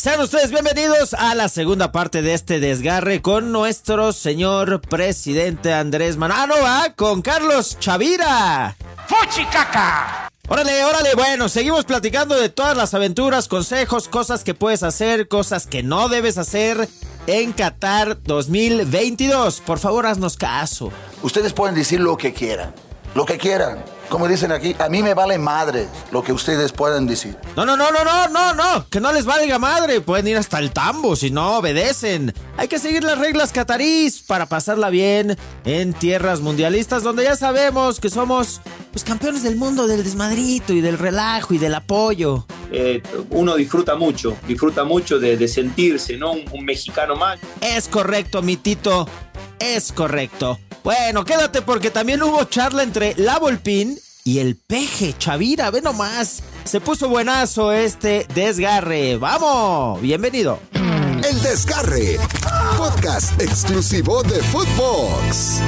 Sean 0.00 0.18
ustedes 0.22 0.50
bienvenidos 0.50 1.12
a 1.12 1.34
la 1.34 1.50
segunda 1.50 1.92
parte 1.92 2.22
de 2.22 2.32
este 2.32 2.58
desgarre 2.58 3.20
con 3.20 3.52
nuestro 3.52 4.14
señor 4.14 4.80
presidente 4.80 5.74
Andrés 5.74 6.16
Manano, 6.16 6.54
¿va? 6.62 6.94
con 6.96 7.20
Carlos 7.20 7.78
Chavira. 7.80 8.78
¡Fuchicaca! 9.06 10.30
Órale, 10.48 10.86
órale, 10.86 11.14
bueno, 11.16 11.50
seguimos 11.50 11.84
platicando 11.84 12.34
de 12.34 12.48
todas 12.48 12.74
las 12.78 12.94
aventuras, 12.94 13.46
consejos, 13.46 14.08
cosas 14.08 14.42
que 14.42 14.54
puedes 14.54 14.82
hacer, 14.84 15.28
cosas 15.28 15.66
que 15.66 15.82
no 15.82 16.08
debes 16.08 16.38
hacer 16.38 16.88
en 17.26 17.52
Qatar 17.52 18.22
2022. 18.22 19.60
Por 19.60 19.80
favor, 19.80 20.06
haznos 20.06 20.38
caso. 20.38 20.90
Ustedes 21.22 21.52
pueden 21.52 21.74
decir 21.74 22.00
lo 22.00 22.16
que 22.16 22.32
quieran, 22.32 22.72
lo 23.14 23.26
que 23.26 23.36
quieran. 23.36 23.84
Como 24.10 24.26
dicen 24.26 24.50
aquí, 24.50 24.74
a 24.80 24.88
mí 24.88 25.04
me 25.04 25.14
vale 25.14 25.38
madre 25.38 25.86
lo 26.10 26.24
que 26.24 26.32
ustedes 26.32 26.72
puedan 26.72 27.06
decir. 27.06 27.36
No, 27.56 27.64
no, 27.64 27.76
no, 27.76 27.92
no, 27.92 28.04
no, 28.04 28.28
no, 28.28 28.54
no, 28.54 28.88
que 28.90 29.00
no 29.00 29.12
les 29.12 29.24
valga 29.24 29.60
madre. 29.60 30.00
Pueden 30.00 30.26
ir 30.26 30.36
hasta 30.36 30.58
el 30.58 30.72
tambo 30.72 31.14
si 31.14 31.30
no 31.30 31.58
obedecen. 31.58 32.34
Hay 32.56 32.66
que 32.66 32.80
seguir 32.80 33.04
las 33.04 33.18
reglas 33.18 33.52
catarís 33.52 34.20
para 34.20 34.46
pasarla 34.46 34.90
bien 34.90 35.38
en 35.64 35.92
tierras 35.94 36.40
mundialistas 36.40 37.04
donde 37.04 37.22
ya 37.22 37.36
sabemos 37.36 38.00
que 38.00 38.10
somos 38.10 38.60
los 38.92 39.04
campeones 39.04 39.44
del 39.44 39.54
mundo 39.54 39.86
del 39.86 40.02
desmadrito 40.02 40.72
y 40.72 40.80
del 40.80 40.98
relajo 40.98 41.54
y 41.54 41.58
del 41.58 41.76
apoyo. 41.76 42.46
Eh, 42.72 43.00
uno 43.30 43.54
disfruta 43.54 43.94
mucho, 43.94 44.36
disfruta 44.48 44.82
mucho 44.82 45.20
de, 45.20 45.36
de 45.36 45.46
sentirse, 45.46 46.16
¿no? 46.16 46.32
Un, 46.32 46.44
un 46.50 46.64
mexicano 46.64 47.14
más. 47.14 47.38
Es 47.60 47.86
correcto, 47.86 48.42
mi 48.42 48.56
Tito. 48.56 49.08
Es 49.60 49.92
correcto. 49.92 50.58
Bueno, 50.82 51.24
quédate 51.24 51.62
porque 51.62 51.90
también 51.90 52.22
hubo 52.22 52.44
charla 52.44 52.82
entre 52.82 53.14
la 53.16 53.38
Volpín 53.38 53.98
y 54.24 54.38
el 54.38 54.56
peje 54.56 55.14
Chavira. 55.18 55.70
Ve 55.70 55.82
nomás. 55.82 56.42
Se 56.64 56.80
puso 56.80 57.08
buenazo 57.08 57.72
este 57.72 58.26
desgarre. 58.34 59.16
¡Vamos! 59.16 60.00
Bienvenido. 60.00 60.58
El 61.22 61.42
Desgarre, 61.42 62.18
podcast 62.78 63.40
exclusivo 63.42 64.22
de 64.22 64.42
Footbox. 64.42 65.60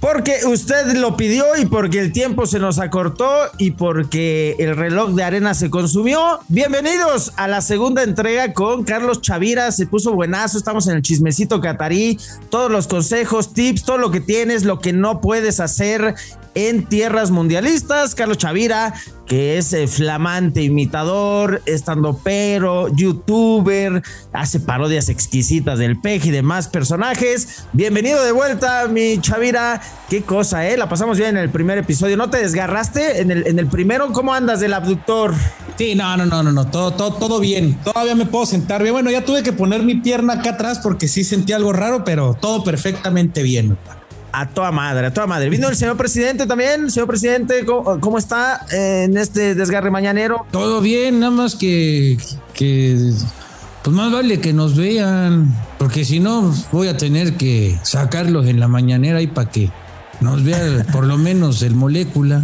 Porque 0.00 0.38
usted 0.46 0.92
lo 0.94 1.16
pidió 1.16 1.44
y 1.60 1.66
porque 1.66 1.98
el 1.98 2.12
tiempo 2.12 2.46
se 2.46 2.60
nos 2.60 2.78
acortó 2.78 3.28
y 3.58 3.72
porque 3.72 4.54
el 4.60 4.76
reloj 4.76 5.10
de 5.10 5.24
arena 5.24 5.54
se 5.54 5.70
consumió. 5.70 6.38
Bienvenidos 6.46 7.32
a 7.36 7.48
la 7.48 7.60
segunda 7.60 8.04
entrega 8.04 8.52
con 8.52 8.84
Carlos 8.84 9.20
Chavira. 9.22 9.72
Se 9.72 9.86
puso 9.86 10.14
buenazo. 10.14 10.56
Estamos 10.56 10.86
en 10.86 10.96
el 10.96 11.02
chismecito 11.02 11.60
catarí. 11.60 12.16
Todos 12.48 12.70
los 12.70 12.86
consejos, 12.86 13.52
tips, 13.52 13.82
todo 13.82 13.98
lo 13.98 14.12
que 14.12 14.20
tienes, 14.20 14.64
lo 14.64 14.78
que 14.78 14.92
no 14.92 15.20
puedes 15.20 15.58
hacer 15.58 16.14
en 16.66 16.86
tierras 16.86 17.30
mundialistas. 17.30 18.16
Carlos 18.16 18.38
Chavira, 18.38 18.92
que 19.26 19.58
es 19.58 19.72
eh, 19.72 19.86
flamante 19.86 20.60
imitador, 20.60 21.62
estando 21.66 22.18
pero, 22.24 22.88
youtuber, 22.96 24.02
hace 24.32 24.58
parodias 24.58 25.08
exquisitas 25.08 25.78
del 25.78 26.00
peje 26.00 26.28
y 26.28 26.32
demás 26.32 26.66
personajes. 26.66 27.64
Bienvenido 27.72 28.24
de 28.24 28.32
vuelta, 28.32 28.88
mi 28.88 29.20
Chavira. 29.20 29.80
Qué 30.10 30.22
cosa, 30.22 30.68
¿eh? 30.68 30.76
La 30.76 30.88
pasamos 30.88 31.16
bien 31.16 31.36
en 31.36 31.44
el 31.44 31.50
primer 31.50 31.78
episodio. 31.78 32.16
¿No 32.16 32.28
te 32.28 32.38
desgarraste 32.38 33.20
en 33.20 33.30
el, 33.30 33.46
en 33.46 33.60
el 33.60 33.68
primero? 33.68 34.12
¿Cómo 34.12 34.34
andas 34.34 34.58
del 34.58 34.74
abductor? 34.74 35.34
Sí, 35.76 35.94
no, 35.94 36.16
no, 36.16 36.26
no, 36.26 36.42
no, 36.42 36.50
no, 36.50 36.66
todo, 36.66 36.90
todo, 36.90 37.14
todo 37.14 37.38
bien. 37.38 37.78
Todavía 37.84 38.16
me 38.16 38.26
puedo 38.26 38.46
sentar 38.46 38.82
bien. 38.82 38.94
Bueno, 38.94 39.12
ya 39.12 39.24
tuve 39.24 39.44
que 39.44 39.52
poner 39.52 39.84
mi 39.84 39.94
pierna 39.94 40.34
acá 40.34 40.50
atrás 40.50 40.80
porque 40.80 41.06
sí 41.06 41.22
sentí 41.22 41.52
algo 41.52 41.72
raro, 41.72 42.02
pero 42.04 42.34
todo 42.34 42.64
perfectamente 42.64 43.44
bien. 43.44 43.78
A 44.32 44.46
toda 44.46 44.70
madre, 44.70 45.06
a 45.06 45.12
toda 45.12 45.26
madre. 45.26 45.48
Vino 45.48 45.68
el 45.68 45.76
señor 45.76 45.96
presidente 45.96 46.46
también. 46.46 46.90
Señor 46.90 47.08
presidente, 47.08 47.64
¿cómo, 47.64 47.98
cómo 48.00 48.18
está 48.18 48.66
en 48.70 49.16
este 49.16 49.54
desgarre 49.54 49.90
mañanero? 49.90 50.46
Todo 50.50 50.80
bien, 50.80 51.20
nada 51.20 51.32
más 51.32 51.54
que, 51.54 52.18
que, 52.54 53.12
pues 53.82 53.96
más 53.96 54.12
vale 54.12 54.40
que 54.40 54.52
nos 54.52 54.76
vean, 54.76 55.54
porque 55.78 56.04
si 56.04 56.20
no 56.20 56.54
voy 56.72 56.88
a 56.88 56.96
tener 56.96 57.36
que 57.36 57.78
sacarlos 57.82 58.46
en 58.46 58.60
la 58.60 58.68
mañanera 58.68 59.18
ahí 59.18 59.28
para 59.28 59.50
que 59.50 59.70
nos 60.20 60.44
vea 60.44 60.84
por 60.92 61.06
lo 61.06 61.16
menos 61.16 61.62
el 61.62 61.74
molécula. 61.74 62.42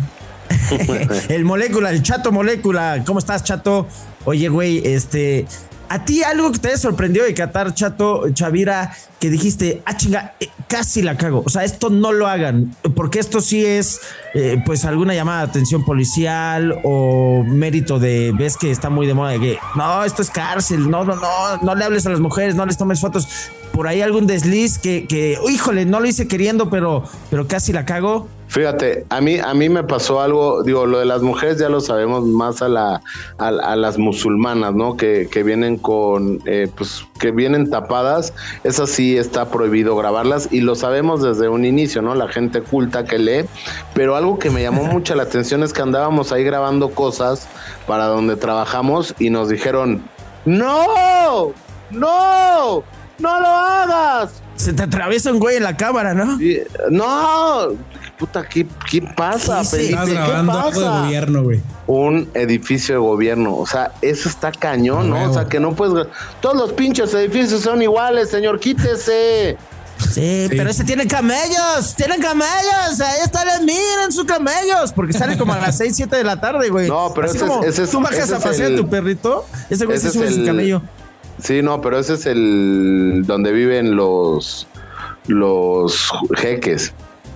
el 1.29 1.45
molécula, 1.45 1.91
el 1.91 2.03
chato 2.03 2.33
molécula. 2.33 3.03
¿Cómo 3.05 3.19
estás, 3.19 3.45
chato? 3.45 3.87
Oye, 4.25 4.49
güey, 4.49 4.81
este. 4.85 5.47
¿A 5.89 6.05
ti 6.05 6.23
algo 6.23 6.51
que 6.51 6.59
te 6.59 6.69
haya 6.69 6.79
sorprendido 6.79 7.25
de 7.25 7.35
Qatar, 7.35 7.75
Chato, 7.75 8.31
Chavira, 8.33 8.93
que 9.21 9.31
dijiste, 9.31 9.83
ah, 9.85 9.97
chinga, 9.97 10.35
eh, 10.41 10.49
casi 10.67 11.03
la 11.03 11.17
cago? 11.17 11.43
O 11.45 11.51
sea, 11.51 11.65
esto 11.65 11.91
no 11.91 12.13
lo 12.13 12.27
hagan, 12.27 12.75
porque 12.97 13.19
esto 13.19 13.41
sí 13.41 13.65
es, 13.65 14.01
eh, 14.35 14.63
pues, 14.65 14.85
alguna 14.85 15.15
llamada 15.15 15.45
de 15.45 15.51
atención 15.51 15.85
policial 15.85 16.81
o 16.85 17.45
mérito 17.47 17.99
de, 17.99 18.33
ves 18.37 18.57
que 18.57 18.71
está 18.71 18.91
muy 18.91 19.07
de 19.07 19.15
moda 19.15 19.33
de 19.33 19.41
que, 19.41 19.59
no, 19.77 20.05
esto 20.05 20.23
es 20.23 20.31
cárcel, 20.31 20.91
no, 20.91 21.05
no, 21.05 21.17
no, 21.17 21.57
no 21.63 21.75
le 21.75 21.85
hables 21.85 22.07
a 22.07 22.11
las 22.11 22.21
mujeres, 22.21 22.55
no 22.55 22.67
les 22.67 22.77
tomes 22.77 23.01
fotos. 23.01 23.29
Por 23.75 23.89
ahí 23.89 24.03
algún 24.03 24.29
desliz 24.29 24.79
que, 24.79 25.07
que 25.09 25.37
híjole, 25.51 25.85
no 25.85 25.99
lo 25.99 26.07
hice 26.07 26.29
queriendo, 26.29 26.71
pero, 26.71 27.03
pero 27.29 27.49
casi 27.49 27.73
la 27.73 27.85
cago. 27.85 28.29
Fíjate, 28.47 29.05
a 29.09 29.21
mí, 29.21 29.39
a 29.41 29.53
mí 29.53 29.69
me 29.69 29.83
pasó 29.83 30.21
algo, 30.21 30.63
digo, 30.63 30.87
lo 30.87 31.01
de 31.01 31.07
las 31.07 31.23
mujeres 31.23 31.59
ya 31.59 31.69
lo 31.69 31.81
sabemos 31.81 32.25
más 32.25 32.63
a, 32.63 32.69
la, 32.69 33.03
a, 33.37 33.49
a 33.49 33.75
las 33.75 33.99
musulmanas, 33.99 34.73
¿no? 34.75 34.97
Que, 34.97 35.27
que 35.29 35.43
vienen 35.43 35.77
con, 35.77 36.41
eh, 36.47 36.71
pues, 36.77 37.05
que 37.19 37.33
vienen 37.33 37.69
tapadas, 37.69 38.33
esas 38.63 38.91
sí 38.91 39.17
está 39.17 39.51
prohibido 39.51 39.97
grabarlas 39.97 40.49
y 40.53 40.61
lo 40.61 40.77
sabemos 40.77 41.21
desde 41.21 41.49
un 41.49 41.65
inicio, 41.65 42.01
¿no? 42.01 42.15
La 42.15 42.29
gente 42.29 42.61
culta 42.61 43.05
que 43.05 43.19
lee, 43.19 43.47
pero 43.93 44.15
algo 44.15 44.39
que 44.39 44.51
me 44.51 44.63
llamó 44.63 44.85
mucho 44.93 45.17
la 45.17 45.25
atención 45.25 45.65
es 45.65 45.73
que 45.73 45.83
andábamos 45.83 46.31
ahí 46.31 46.45
grabando 46.45 46.91
cosas 46.91 47.49
para 47.89 48.05
donde 48.05 48.37
trabajamos 48.37 49.17
y 49.19 49.31
nos 49.31 49.49
dijeron, 49.49 50.01
no, 50.45 51.53
no, 51.91 52.85
no 53.19 53.41
lo 53.41 53.47
hagas. 53.47 54.31
Se 54.57 54.73
te 54.73 54.83
atraviesa 54.85 55.33
un 55.33 55.39
güey 55.41 55.57
en 55.57 55.63
la 55.65 55.77
cámara, 55.77 56.15
¿no? 56.15 56.39
No, 56.91 57.69
puta, 58.19 58.47
¿qué, 58.49 58.67
qué 58.91 59.03
pasa. 59.03 59.65
Felipe? 59.65 59.91
Estás 59.93 60.07
¿Qué 60.09 60.15
grabando 60.15 60.53
algo 60.53 60.81
de 60.81 60.87
pasa? 60.87 61.01
gobierno, 61.03 61.43
güey. 61.43 61.61
Un 61.87 62.31
edificio 62.35 62.95
de 62.95 63.01
gobierno, 63.01 63.57
o 63.57 63.67
sea, 63.67 63.93
eso 64.01 64.29
está 64.29 64.53
cañón, 64.53 65.11
¿no? 65.11 65.31
O 65.31 65.35
sea, 65.35 65.47
que 65.47 65.59
no 65.61 65.75
puedes. 65.75 66.07
Todos 66.41 66.57
los 66.57 66.73
pinches 66.73 67.13
edificios 67.15 67.63
son 67.63 67.83
iguales, 67.83 68.31
señor, 68.31 68.61
quítese. 68.61 69.57
Sí, 70.13 70.47
pero 70.51 70.69
ese 70.71 70.83
tiene 70.85 71.07
camellos, 71.07 71.95
tienen 71.97 72.21
camellos, 72.21 73.01
ahí 73.01 73.21
están, 73.25 73.47
miren 73.65 74.11
sus 74.11 74.25
camellos, 74.25 74.93
porque 74.93 75.13
salen 75.13 75.39
como 75.39 75.53
a 75.53 75.59
las 75.59 75.79
6, 75.79 75.95
7 75.95 76.17
de 76.17 76.25
la 76.25 76.41
tarde, 76.41 76.69
güey. 76.69 76.89
No, 76.89 77.13
pero 77.15 77.29
Así 77.29 77.37
ese 77.37 77.45
es- 77.47 77.51
como 77.51 77.65
ese 77.65 77.83
es- 77.85 77.91
tú 77.91 78.01
bajas 78.01 78.19
ese 78.19 78.35
a 78.35 78.39
pasear 78.41 78.71
el- 78.73 78.77
tu 78.77 78.89
perrito, 78.89 79.47
ese 79.71 79.87
güey 79.87 79.99
se 79.99 80.11
sube 80.11 80.31
su 80.33 80.45
camello. 80.45 80.83
Sí, 81.45 81.63
no, 81.63 81.81
pero 81.81 81.99
ese 81.99 82.15
es 82.15 82.27
el 82.27 83.23
donde 83.27 83.53
viven 83.53 83.95
los 83.97 84.67
los 85.27 86.11
jeques, 86.37 86.93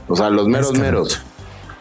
o 0.09 0.17
sea, 0.17 0.31
los 0.31 0.49
meros 0.49 0.73
meros. 0.79 1.21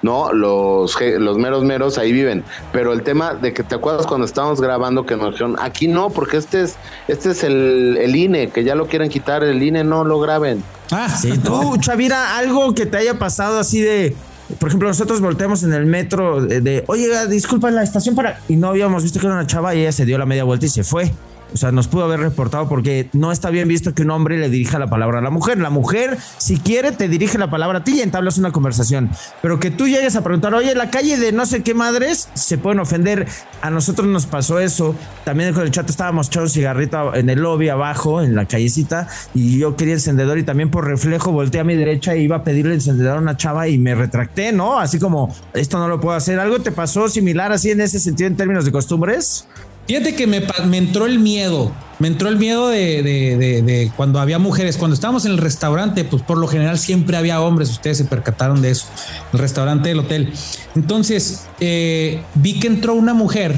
No, 0.04 0.32
los, 0.32 0.96
je- 0.96 1.18
los 1.18 1.38
meros 1.40 1.64
meros 1.64 1.98
ahí 1.98 2.12
viven. 2.12 2.44
Pero 2.72 2.94
el 2.94 3.02
tema 3.02 3.34
de 3.34 3.52
que 3.54 3.64
te 3.64 3.76
acuerdas 3.76 4.06
cuando 4.06 4.26
estábamos 4.26 4.62
grabando 4.62 5.06
que 5.06 5.18
nos 5.18 5.32
dijeron, 5.32 5.56
aquí 5.60 5.88
no, 5.88 6.12
porque 6.12 6.38
este 6.38 6.62
es, 6.62 6.76
este 7.08 7.32
es 7.32 7.44
el, 7.44 7.98
el 8.00 8.16
INE, 8.16 8.50
que 8.50 8.64
ya 8.64 8.76
lo 8.76 8.86
quieren 8.88 9.10
quitar, 9.10 9.44
el 9.44 9.62
INE 9.62 9.84
no 9.84 10.04
lo 10.04 10.20
graben. 10.20 10.64
Ah, 10.92 11.10
Sí, 11.10 11.38
tú, 11.40 11.76
Chavira, 11.80 12.38
algo 12.38 12.74
que 12.76 12.86
te 12.86 12.98
haya 12.98 13.18
pasado 13.18 13.60
así 13.60 13.82
de. 13.82 14.16
Por 14.60 14.70
ejemplo, 14.70 14.88
nosotros 14.88 15.20
volteamos 15.20 15.64
en 15.64 15.74
el 15.74 15.86
metro 15.88 16.42
de, 16.42 16.62
de, 16.62 16.84
oye, 16.88 17.08
disculpa 17.28 17.70
la 17.72 17.84
estación 17.84 18.16
para. 18.16 18.40
Y 18.48 18.56
no 18.56 18.68
habíamos 18.70 19.04
visto 19.04 19.20
que 19.20 19.26
era 19.26 19.36
una 19.36 19.48
chava 19.48 19.74
y 19.76 19.82
ella 19.82 19.92
se 19.92 20.06
dio 20.06 20.18
la 20.18 20.26
media 20.26 20.44
vuelta 20.46 20.68
y 20.68 20.70
se 20.70 20.84
fue. 20.84 21.12
O 21.54 21.58
sea, 21.58 21.72
nos 21.72 21.88
pudo 21.88 22.04
haber 22.04 22.20
reportado 22.20 22.68
porque 22.68 23.10
no 23.14 23.32
está 23.32 23.50
bien 23.50 23.68
visto 23.68 23.94
que 23.94 24.04
un 24.04 24.12
hombre 24.12 24.38
le 24.38 24.50
dirija 24.50 24.80
la 24.80 24.88
palabra 24.88 25.20
a 25.20 25.22
la 25.22 25.30
mujer. 25.30 25.58
La 25.60 25.70
mujer, 25.70 26.18
si 26.38 26.58
quiere, 26.58 26.92
te 26.92 27.08
dirige 27.08 27.38
la 27.38 27.50
palabra 27.50 27.80
a 27.80 27.84
ti 27.84 27.96
y 27.96 28.02
entablas 28.02 28.38
una 28.38 28.52
conversación. 28.52 29.10
Pero 29.42 29.60
que 29.60 29.72
tú 29.72 29.88
llegues 29.88 30.16
a 30.16 30.24
preguntar, 30.24 30.54
oye, 30.54 30.76
la 30.76 30.90
calle 30.90 31.18
de 31.18 31.32
no 31.32 31.46
sé 31.46 31.64
qué 31.64 31.74
madres, 31.74 32.30
se 32.34 32.58
pueden 32.58 32.80
ofender. 32.80 33.28
A 33.62 33.70
nosotros 33.70 34.08
nos 34.08 34.26
pasó 34.26 34.60
eso. 34.60 34.96
También 35.24 35.54
con 35.54 35.64
el 35.64 35.72
chat 35.72 35.90
estábamos 35.90 36.28
echando 36.28 36.50
cigarrito 36.50 37.16
en 37.16 37.30
el 37.30 37.40
lobby 37.40 37.70
abajo, 37.70 38.22
en 38.22 38.36
la 38.36 38.46
callecita, 38.46 39.08
y 39.34 39.58
yo 39.58 39.76
quería 39.76 39.94
encendedor 39.94 40.38
y 40.38 40.44
también 40.44 40.70
por 40.70 40.86
reflejo 40.86 41.32
volteé 41.32 41.62
a 41.62 41.64
mi 41.64 41.76
derecha 41.76 42.14
e 42.14 42.22
iba 42.22 42.38
a 42.38 42.44
pedirle 42.44 42.74
encendedor 42.74 43.18
a 43.18 43.22
una 43.22 43.38
chava 43.38 43.68
y 43.68 43.78
me 43.78 43.96
retracté, 43.96 44.52
¿no? 44.52 44.80
Así 44.80 45.00
como, 45.00 45.34
esto 45.54 45.80
no 45.80 45.88
lo 45.88 46.00
puedo 46.00 46.16
hacer. 46.16 46.40
¿Algo 46.40 46.60
te 46.60 46.72
pasó 46.72 47.10
similar 47.10 47.52
así 47.52 47.72
en 47.72 47.82
ese 47.82 48.00
sentido 48.00 48.28
en 48.28 48.36
términos 48.36 48.66
de 48.66 48.72
costumbres? 48.72 49.48
Fíjate 49.88 50.16
que 50.16 50.28
me, 50.28 50.44
entró 50.78 51.06
el 51.06 51.20
miedo. 51.20 51.72
Me 52.00 52.08
entró 52.10 52.30
el 52.30 52.38
miedo 52.38 52.68
de, 52.68 53.02
de- 53.02 53.38
de- 53.38 53.62
de 53.62 53.92
cuando 53.96 54.20
había 54.20 54.38
mujeres. 54.38 54.78
Cuando 54.78 54.94
estábamos 54.94 55.26
en 55.26 55.32
el 55.32 55.38
restaurante, 55.38 56.04
pues 56.04 56.22
por 56.24 56.38
lo 56.38 56.48
general 56.48 56.78
siempre 56.78 57.18
había 57.18 57.42
hombres. 57.42 57.70
Ustedes 57.72 57.98
se 57.98 58.06
percataron 58.06 58.62
de 58.62 58.72
eso. 58.72 58.86
El 59.34 59.40
restaurante 59.40 59.90
del 59.90 60.00
hotel. 60.00 60.32
Entonces 60.76 61.46
eh, 61.60 62.22
vi 62.36 62.60
que 62.60 62.68
entró 62.68 62.94
una 62.94 63.14
mujer 63.14 63.58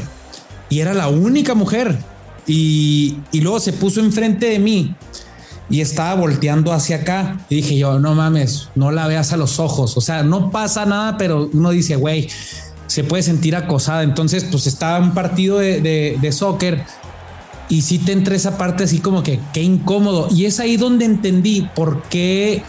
y 0.69 0.79
era 0.79 0.93
la 0.93 1.07
única 1.09 1.53
mujer. 1.55 1.97
Y, 2.47 3.17
y 3.31 3.41
luego 3.41 3.59
se 3.59 3.73
puso 3.73 3.99
enfrente 3.99 4.47
de 4.47 4.59
mí 4.59 4.95
y 5.69 5.81
estaba 5.81 6.15
volteando 6.15 6.71
hacia 6.73 6.97
acá. 6.97 7.39
Y 7.49 7.55
dije 7.55 7.77
yo, 7.77 7.99
no 7.99 8.15
mames, 8.15 8.69
no 8.75 8.91
la 8.91 9.05
veas 9.07 9.33
a 9.33 9.37
los 9.37 9.59
ojos. 9.59 9.97
O 9.97 10.01
sea, 10.01 10.23
no 10.23 10.49
pasa 10.49 10.85
nada, 10.85 11.17
pero 11.17 11.49
uno 11.53 11.71
dice, 11.71 11.95
güey, 11.95 12.27
se 12.89 13.03
puede 13.03 13.21
sentir 13.21 13.55
acosada. 13.55 14.01
Entonces, 14.01 14.45
pues 14.49 14.65
estaba 14.65 14.99
un 14.99 15.13
partido 15.13 15.59
de, 15.59 15.79
de, 15.79 16.17
de 16.19 16.31
soccer 16.31 16.83
y 17.69 17.83
sí 17.83 17.99
te 17.99 18.13
entra 18.13 18.35
esa 18.35 18.57
parte 18.57 18.83
así 18.83 18.97
como 18.97 19.21
que 19.21 19.39
qué 19.53 19.61
incómodo. 19.61 20.27
Y 20.31 20.45
es 20.45 20.59
ahí 20.59 20.75
donde 20.75 21.05
entendí 21.05 21.69
por 21.75 22.01
qué 22.03 22.63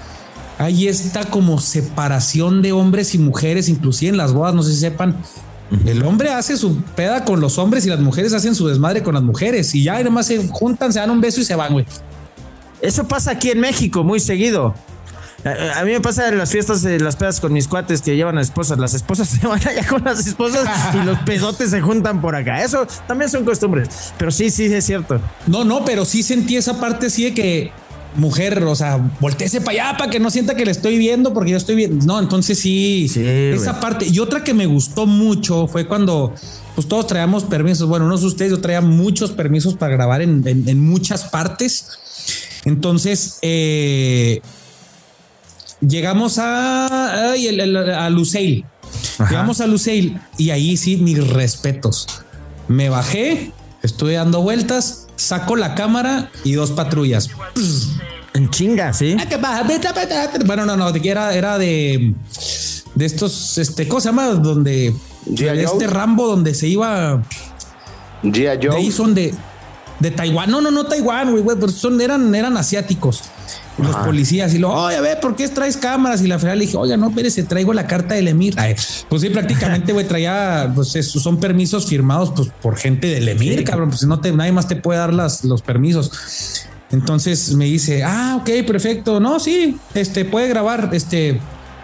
hay 0.59 0.89
esta 0.89 1.25
como 1.25 1.59
separación 1.59 2.61
de 2.61 2.73
hombres 2.73 3.15
y 3.15 3.19
mujeres, 3.19 3.71
inclusive 3.71 4.11
en 4.11 4.19
las 4.19 4.35
bodas, 4.35 4.55
no 4.55 4.63
sé 4.63 4.73
si 4.73 4.81
sepan. 4.81 5.17
El 5.87 6.03
hombre 6.05 6.31
hace 6.31 6.57
su 6.59 6.83
peda 6.83 7.25
con 7.25 7.41
los 7.41 7.57
hombres 7.57 7.87
y 7.87 7.89
las 7.89 8.01
mujeres 8.01 8.35
hacen 8.35 8.55
su 8.55 8.69
desmadre 8.69 9.03
con 9.03 9.15
las 9.15 9.23
mujeres 9.23 9.75
y 9.75 9.85
ya 9.85 10.01
y 10.01 10.05
nomás 10.05 10.27
se 10.27 10.47
juntan, 10.49 10.93
se 10.93 10.99
dan 10.99 11.11
un 11.11 11.21
beso 11.21 11.41
y 11.41 11.45
se 11.45 11.55
van, 11.55 11.73
güey. 11.73 11.87
Eso 12.83 13.09
pasa 13.09 13.31
aquí 13.31 13.51
en 13.51 13.61
México 13.61 14.05
muy 14.05 14.21
seguido. 14.21 14.75
A, 15.45 15.81
a 15.81 15.85
mí 15.85 15.93
me 15.93 16.01
pasa 16.01 16.29
en 16.29 16.37
las 16.39 16.51
fiestas 16.51 16.83
de 16.83 17.01
las 17.01 17.17
pedas 17.17 17.41
con 17.41 17.53
mis 17.53 17.67
cuates 17.69 18.03
que 18.03 18.15
llevan 18.17 18.37
a 18.39 18.43
esposas. 18.43 18.79
Las 18.79 18.95
esposas 18.95 19.29
se 19.41 19.47
van 19.47 19.61
allá 19.67 19.87
con 19.87 20.05
las 20.05 20.27
esposas 20.27 20.69
y 20.95 21.05
los 21.05 21.19
pedotes 21.27 21.71
se 21.71 21.81
juntan 21.81 22.21
por 22.21 22.35
acá. 22.37 22.63
Eso 22.63 22.87
también 23.09 23.31
son 23.31 23.45
costumbres. 23.45 23.89
Pero 24.19 24.31
sí, 24.31 24.51
sí, 24.51 24.67
es 24.67 24.85
cierto. 24.85 25.21
No, 25.47 25.65
no, 25.65 25.85
pero 25.85 26.05
sí 26.05 26.23
sentí 26.23 26.57
esa 26.57 26.79
parte 26.81 27.07
así 27.07 27.25
de 27.25 27.35
que 27.35 27.73
mujer, 28.17 28.63
o 28.65 28.75
sea, 28.75 28.97
volteese 29.21 29.61
para 29.61 29.89
allá 29.91 29.97
para 29.97 30.11
que 30.11 30.19
no 30.19 30.31
sienta 30.31 30.57
que 30.57 30.65
le 30.65 30.73
estoy 30.73 30.99
viendo 30.99 31.33
porque 31.33 31.53
yo 31.53 31.57
estoy 31.57 31.77
viendo. 31.77 32.05
No, 32.05 32.19
entonces 32.19 32.59
sí, 32.59 33.09
Sí, 33.09 33.25
esa 33.25 33.71
güey. 33.73 33.81
parte. 33.81 34.07
Y 34.07 34.19
otra 34.19 34.43
que 34.45 34.53
me 34.53 34.67
gustó 34.67 35.07
mucho 35.07 35.69
fue 35.69 35.87
cuando 35.87 36.35
pues 36.75 36.89
todos 36.89 37.07
traíamos 37.07 37.45
permisos. 37.45 37.89
Bueno, 37.89 38.09
no 38.09 38.19
sé 38.19 38.27
ustedes, 38.27 38.51
yo 38.51 38.61
traía 38.61 38.81
muchos 38.81 39.31
permisos 39.31 39.75
para 39.75 39.93
grabar 39.93 40.23
en, 40.23 40.43
en- 40.47 40.69
en 40.69 40.81
muchas 40.81 41.25
partes. 41.25 41.87
Entonces, 42.65 43.39
eh, 43.43 44.43
llegamos 45.81 46.39
a, 46.39 47.31
ay, 47.33 47.47
el- 47.49 47.61
el- 47.61 47.77
a 47.91 48.09
Luceil. 48.11 48.65
Llegamos 49.19 49.61
a 49.61 49.67
Luceil 49.67 50.19
y 50.39 50.51
ahí 50.51 50.77
sí, 50.77 50.97
mis 50.97 51.27
respetos. 51.29 52.07
Me 52.69 52.89
bajé, 52.89 53.53
estuve 53.83 54.15
dando 54.15 54.41
vueltas, 54.43 55.07
saco 55.17 55.57
la 55.57 55.75
cámara 55.75 56.31
y 56.45 56.53
dos 56.53 56.71
patrullas. 56.73 57.29
En 58.35 58.49
chinga, 58.51 58.93
sí. 58.93 59.17
Bueno, 60.47 60.65
no, 60.67 60.77
no, 60.77 60.93
de 60.93 61.01
que 61.01 61.11
era, 61.11 61.35
era 61.35 61.59
de, 61.59 62.15
de 62.95 63.05
estos, 63.07 63.59
este, 63.59 63.89
¿cómo 63.89 64.01
se 64.01 64.09
llama? 64.09 64.27
Donde 64.29 64.95
de 65.27 65.63
este. 65.65 65.87
Rambo 65.89 66.27
donde 66.29 66.55
se 66.55 66.69
iba. 66.69 67.23
De 68.71 68.77
ahí 68.77 68.93
son 68.93 69.15
de, 69.15 69.35
de 69.99 70.11
Taiwán. 70.11 70.51
No, 70.51 70.61
no, 70.61 70.71
no 70.71 70.85
Taiwán, 70.85 71.31
güey, 71.33 71.43
güey, 71.43 71.57
pero 71.59 71.73
son, 71.73 72.01
eran, 72.01 72.35
eran 72.35 72.57
asiáticos. 72.57 73.23
Los 73.83 73.97
policías 73.97 74.55
y 74.55 74.59
lo, 74.59 74.73
oye, 74.73 74.97
a 74.97 75.01
ver, 75.01 75.21
¿por 75.21 75.37
qué 75.37 75.49
traes 75.49 75.77
cámaras? 75.77 76.23
Y 76.23 76.27
la 76.27 76.39
federal 76.39 76.59
le 76.59 76.67
dije, 76.67 76.77
oiga, 76.77 76.97
no, 76.97 77.09
espérese, 77.09 77.43
traigo 77.43 77.73
la 77.73 77.87
carta 77.87 78.15
del 78.15 78.29
Emir. 78.29 78.55
Ay, 78.57 78.75
pues 79.09 79.23
sí, 79.23 79.31
prácticamente, 79.31 79.93
güey, 79.93 80.07
traía, 80.07 80.71
pues 80.75 80.91
son 80.91 81.39
permisos 81.39 81.87
firmados 81.87 82.33
pues, 82.35 82.49
por 82.61 82.77
gente 82.77 83.09
del 83.09 83.29
Emir, 83.29 83.65
cabrón. 83.65 83.91
Pues 83.91 84.05
no 84.05 84.21
te, 84.21 84.33
nadie 84.33 84.53
más 84.53 84.69
te 84.69 84.77
puede 84.77 84.99
dar 84.99 85.13
las, 85.13 85.45
los 85.45 85.63
permisos. 85.63 86.67
Entonces 86.91 87.55
me 87.55 87.67
dice, 87.67 88.03
ah, 88.05 88.39
ok, 88.41 88.67
perfecto. 88.67 89.21
No, 89.21 89.39
sí, 89.41 89.79
este 89.95 90.25
puede 90.25 90.49
grabar. 90.49 90.91
Este 90.93 91.41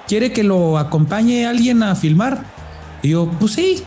quiere 0.09 0.33
que 0.33 0.43
lo 0.43 0.79
acompañe 0.79 1.47
alguien 1.47 1.83
a 1.83 1.95
filmar. 1.95 2.45
Y 3.03 3.11
yo, 3.11 3.31
pues 3.39 3.53
sí. 3.53 3.83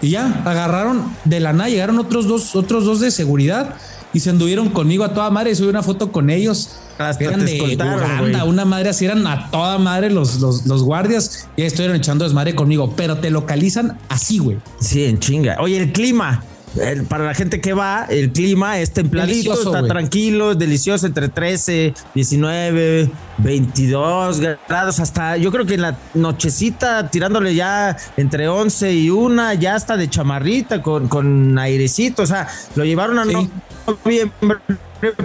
Y 0.00 0.10
ya 0.10 0.42
agarraron 0.44 1.14
de 1.24 1.40
la 1.40 1.52
nada, 1.52 1.68
llegaron 1.68 1.98
otros 1.98 2.26
dos, 2.26 2.56
otros 2.56 2.84
dos 2.84 3.00
de 3.00 3.10
seguridad 3.10 3.76
y 4.12 4.20
se 4.20 4.30
anduvieron 4.30 4.70
conmigo 4.70 5.04
a 5.04 5.14
toda 5.14 5.30
madre. 5.30 5.54
Subí 5.54 5.68
una 5.68 5.82
foto 5.82 6.12
con 6.12 6.30
ellos. 6.30 6.70
Hasta 6.98 7.24
eran 7.24 7.44
de 7.44 7.60
Uganda, 7.60 8.44
una 8.44 8.64
madre 8.64 8.90
así, 8.90 9.04
eran 9.06 9.26
a 9.26 9.50
toda 9.50 9.78
madre 9.78 10.10
los, 10.10 10.40
los, 10.40 10.66
los 10.66 10.84
guardias 10.84 11.48
y 11.56 11.62
estuvieron 11.62 11.96
echando 11.96 12.24
desmadre 12.24 12.54
conmigo, 12.54 12.92
pero 12.96 13.18
te 13.18 13.30
localizan 13.30 13.98
así, 14.08 14.38
güey. 14.38 14.58
Sí, 14.78 15.04
en 15.04 15.18
chinga. 15.18 15.56
Oye, 15.60 15.78
el 15.78 15.92
clima. 15.92 16.44
El- 16.80 17.04
para 17.04 17.24
la 17.24 17.34
gente 17.34 17.60
que 17.60 17.74
va, 17.74 18.06
el 18.08 18.32
clima 18.32 18.78
es 18.78 18.92
templadito, 18.92 19.50
Delicioso, 19.52 19.74
está 19.76 19.86
tranquilo, 19.88 20.52
es 20.52 20.58
delicioso, 20.58 21.06
entre 21.06 21.28
13, 21.28 21.92
19, 22.14 23.10
22 23.38 24.40
grados, 24.68 24.98
hasta 25.00 25.36
yo 25.36 25.50
creo 25.52 25.66
que 25.66 25.74
en 25.74 25.82
la 25.82 25.98
nochecita, 26.14 27.10
tirándole 27.10 27.54
ya 27.54 27.96
entre 28.16 28.48
11 28.48 28.92
y 28.94 29.10
1, 29.10 29.52
ya 29.54 29.76
está 29.76 29.96
de 29.96 30.08
chamarrita, 30.08 30.80
con, 30.82 31.08
con 31.08 31.58
airecito, 31.58 32.22
o 32.22 32.26
sea, 32.26 32.48
lo 32.74 32.84
llevaron 32.84 33.18
a 33.18 33.24
Sí. 33.24 33.50
noviembre 33.86 34.58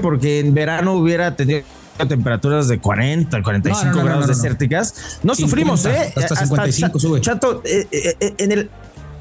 porque 0.02 0.40
en 0.40 0.54
verano 0.54 0.94
hubiera 0.96 1.36
tenido 1.36 1.62
temperaturas 2.08 2.68
de 2.68 2.80
40, 2.80 3.42
45 3.42 3.86
No, 3.86 3.92
no, 3.92 3.98
no, 4.02 4.06
grados 4.06 4.28
desérticas. 4.28 5.20
No 5.24 5.34
50, 5.34 5.36
sufrimos, 5.36 5.86
¿eh? 5.86 6.14
hasta 6.16 6.36
55 6.36 6.98
Cha- 6.98 7.02
sube. 7.02 7.22
Chato, 7.22 7.62
eh, 7.66 7.88
eh, 7.92 8.16
eh, 8.20 8.34
en 8.38 8.52
el. 8.52 8.70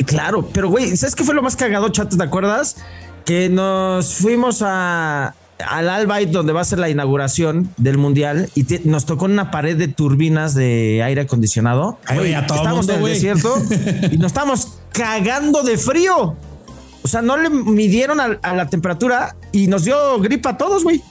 Claro, 0.05 0.49
pero 0.53 0.69
güey, 0.69 0.97
¿sabes 0.97 1.15
qué 1.15 1.25
fue 1.25 1.35
lo 1.35 1.43
más 1.43 1.57
cagado, 1.57 1.89
Chato? 1.89 2.17
¿Te 2.17 2.23
acuerdas? 2.23 2.77
Que 3.25 3.49
nos 3.49 4.15
fuimos 4.15 4.63
a. 4.63 5.35
Al 5.67 5.89
Albaid, 5.89 6.29
donde 6.29 6.53
va 6.53 6.61
a 6.61 6.65
ser 6.65 6.79
la 6.79 6.91
inauguración 6.91 7.71
del 7.79 7.97
mundial, 7.97 8.51
y 8.55 8.65
te- 8.65 8.83
nos 8.85 9.07
tocó 9.07 9.25
una 9.25 9.51
pared 9.51 9.75
de 9.75 9.89
turbinas 9.89 10.55
de 10.55 11.03
aire 11.03 11.23
acondicionado. 11.23 11.99
Ay, 12.05 12.19
güey, 12.19 12.35
a 12.35 12.47
todo 12.47 12.59
estábamos 12.59 12.87
mundo, 12.87 12.93
en 13.01 13.07
el 13.09 13.15
desierto 13.15 13.57
y 14.13 14.19
nos 14.19 14.27
estábamos 14.27 14.75
cagando 14.93 15.63
de 15.63 15.79
frío. 15.79 16.37
O 17.03 17.09
sea, 17.09 17.23
no 17.23 17.39
le 17.39 17.49
midieron 17.49 18.21
a, 18.21 18.39
a 18.43 18.55
la 18.55 18.69
temperatura 18.69 19.35
y 19.51 19.67
nos 19.69 19.85
dio 19.85 20.19
gripa 20.21 20.51
a 20.51 20.59
todos, 20.59 20.83
güey. 20.85 21.03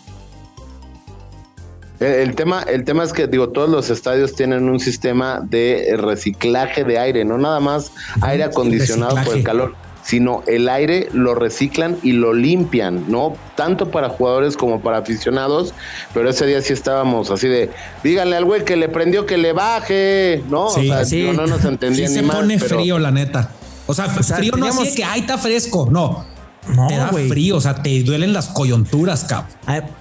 El, 2.00 2.08
el 2.08 2.36
tema, 2.36 2.64
el 2.64 2.84
tema 2.84 3.04
es 3.04 3.14
que 3.14 3.28
digo, 3.28 3.50
todos 3.50 3.70
los 3.70 3.90
estadios 3.90 4.36
tienen 4.36 4.70
un 4.70 4.80
sistema 4.80 5.42
de 5.44 5.96
reciclaje 5.98 6.84
de 6.84 7.00
aire, 7.00 7.26
no 7.26 7.38
nada 7.38 7.60
más 7.60 7.92
aire 8.22 8.44
acondicionado 8.44 9.16
por 9.24 9.36
el 9.36 9.44
calor, 9.44 9.76
sino 10.04 10.44
el 10.46 10.70
aire 10.70 11.10
lo 11.14 11.34
reciclan 11.36 11.98
y 12.04 12.12
lo 12.12 12.34
limpian, 12.34 13.06
¿no? 13.10 13.36
Tanto 13.56 13.90
para 13.90 14.10
jugadores 14.10 14.56
como 14.56 14.82
para 14.82 14.98
aficionados, 15.00 15.74
pero 16.14 16.30
ese 16.30 16.46
día 16.46 16.62
sí 16.62 16.74
estábamos 16.74 17.32
así 17.32 17.48
de, 17.48 17.72
díganle 18.04 18.36
al 18.36 18.46
güey 18.46 18.64
que 18.66 18.76
le 18.76 18.88
prendió 18.90 19.26
que 19.26 19.38
le 19.38 19.54
baje, 19.54 20.44
¿no? 20.50 20.70
Sí, 20.70 20.90
o 20.90 20.94
sea, 20.94 21.06
sí. 21.06 21.18
digo, 21.22 21.34
no 21.34 21.48
nos 21.48 21.62
Sí 21.62 21.68
entendían 21.68 22.12
se 22.12 22.22
ni 22.22 22.28
más, 22.28 22.36
pone 22.38 22.60
pero- 22.60 22.78
frío, 22.78 23.00
la 23.00 23.12
neta. 23.12 23.52
O 23.88 23.94
sea, 23.94 24.08
sea, 24.24 24.38
frío 24.38 24.54
no 24.58 24.66
de 24.66 24.94
que, 24.94 25.04
ay, 25.04 25.22
está 25.22 25.38
fresco. 25.38 25.88
No. 25.92 26.26
No, 26.74 26.88
te 26.88 26.96
da 26.98 27.10
frío, 27.10 27.58
o 27.58 27.62
sea, 27.62 27.76
te 27.84 28.04
duelen 28.04 28.34
las 28.34 28.48
coyunturas, 28.48 29.24
cabrón. 29.26 29.50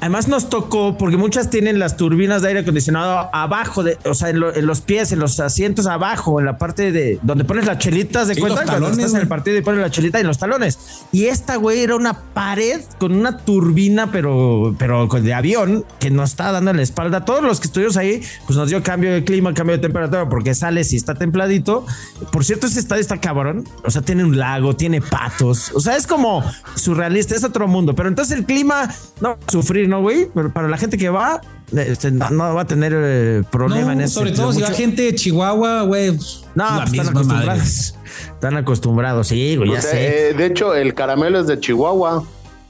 Además 0.00 0.28
nos 0.28 0.48
tocó, 0.48 0.96
porque 0.98 1.16
muchas 1.16 1.50
tienen 1.50 1.78
las 1.78 1.96
turbinas 1.96 2.42
de 2.42 2.48
aire 2.48 2.60
acondicionado 2.60 3.28
abajo, 3.32 3.82
de, 3.82 3.98
o 4.04 4.14
sea, 4.14 4.30
en, 4.30 4.40
lo- 4.40 4.54
en 4.54 4.66
los 4.66 4.80
pies, 4.80 5.12
en 5.12 5.18
los 5.18 5.40
asientos 5.40 5.86
abajo, 5.86 6.38
en 6.40 6.46
la 6.46 6.58
parte 6.58 6.92
de 6.92 7.18
donde 7.22 7.44
pones 7.44 7.66
las 7.66 7.78
chelitas 7.78 8.28
de 8.28 8.34
Sí, 8.34 8.40
cuenta, 8.40 8.60
los 8.62 8.70
cuando 8.70 8.86
talones, 8.86 8.98
estás 9.04 9.14
en 9.14 9.20
el 9.22 9.28
partido 9.28 9.56
y 9.58 9.62
pones 9.62 9.80
la 9.80 9.90
chelita 9.90 10.20
en 10.20 10.26
los 10.26 10.38
talones. 10.38 10.78
Y 11.12 11.26
esta, 11.26 11.56
güey, 11.56 11.80
era 11.80 11.96
una 11.96 12.14
pared 12.34 12.80
con 12.98 13.12
una 13.14 13.38
turbina, 13.38 14.10
pero, 14.10 14.74
pero 14.78 15.06
de 15.06 15.34
avión, 15.34 15.84
que 15.98 16.10
nos 16.10 16.30
estaba 16.30 16.52
dando 16.52 16.70
en 16.70 16.76
la 16.78 16.82
espalda. 16.82 17.24
Todos 17.24 17.42
los 17.42 17.60
que 17.60 17.66
estuvimos 17.68 17.96
ahí, 17.96 18.22
pues 18.46 18.56
nos 18.58 18.68
dio 18.68 18.82
cambio 18.82 19.12
de 19.12 19.24
clima, 19.24 19.52
cambio 19.54 19.76
de 19.76 19.82
temperatura, 19.82 20.28
porque 20.28 20.54
sale 20.54 20.84
si 20.84 20.96
está 20.96 21.14
templadito. 21.14 21.86
Por 22.32 22.44
cierto, 22.44 22.66
ese 22.66 22.80
estadio 22.80 23.00
está 23.00 23.18
cabrón. 23.20 23.64
O 23.84 23.90
sea, 23.90 24.02
tiene 24.02 24.24
un 24.24 24.38
lago, 24.38 24.76
tiene 24.76 25.00
patos. 25.00 25.70
O 25.74 25.80
sea, 25.80 25.96
es 25.96 26.06
como 26.06 26.42
surrealista, 26.74 27.34
es 27.34 27.44
otro 27.44 27.66
mundo. 27.68 27.94
Pero 27.94 28.08
entonces 28.08 28.36
el 28.38 28.44
clima, 28.44 28.88
no 29.20 29.30
va 29.30 29.38
a 29.46 29.50
sufrir, 29.50 29.88
¿no, 29.88 30.00
güey? 30.02 30.28
Pero 30.34 30.52
para 30.52 30.68
la 30.68 30.76
gente 30.76 30.96
que 30.98 31.08
va, 31.10 31.40
este, 31.72 32.10
no, 32.10 32.30
no 32.30 32.54
va 32.54 32.62
a 32.62 32.66
tener 32.66 32.92
eh, 32.94 33.42
problema 33.50 33.86
No, 33.86 33.92
en 33.92 34.00
eso. 34.02 34.14
sobre 34.20 34.32
todo 34.32 34.52
si 34.52 34.60
va 34.62 34.68
gente 34.68 35.02
de 35.02 35.14
Chihuahua, 35.14 35.82
güey. 35.82 36.12
pues, 36.12 36.44
No, 36.54 36.64
la 36.64 36.84
pues 36.84 36.92
están 36.92 37.06
madre. 37.06 37.18
acostumbrados. 37.20 37.94
Están 38.34 38.56
acostumbrados, 38.56 39.28
sí, 39.28 39.56
güey, 39.56 39.70
ya 39.72 39.78
O 39.78 39.82
sea, 39.82 39.90
sé. 39.90 40.30
eh, 40.30 40.34
de 40.34 40.46
hecho, 40.46 40.74
el 40.74 40.94
caramelo 40.94 41.40
es 41.40 41.46
de 41.46 41.58
Chihuahua. 41.58 42.24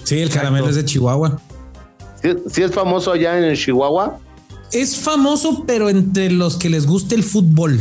Sí, 0.04 0.20
el 0.20 0.30
caramelo 0.30 0.68
es 0.68 0.76
de 0.76 0.84
Chihuahua. 0.84 1.38
¿Sí, 2.22 2.30
sí 2.50 2.62
es 2.62 2.72
famoso 2.72 3.12
allá 3.12 3.38
en 3.38 3.54
Chihuahua? 3.54 4.18
Es 4.72 4.98
famoso, 4.98 5.64
pero 5.66 5.88
entre 5.88 6.30
los 6.30 6.56
que 6.56 6.68
les 6.70 6.86
gusta 6.86 7.14
el 7.14 7.22
fútbol. 7.22 7.80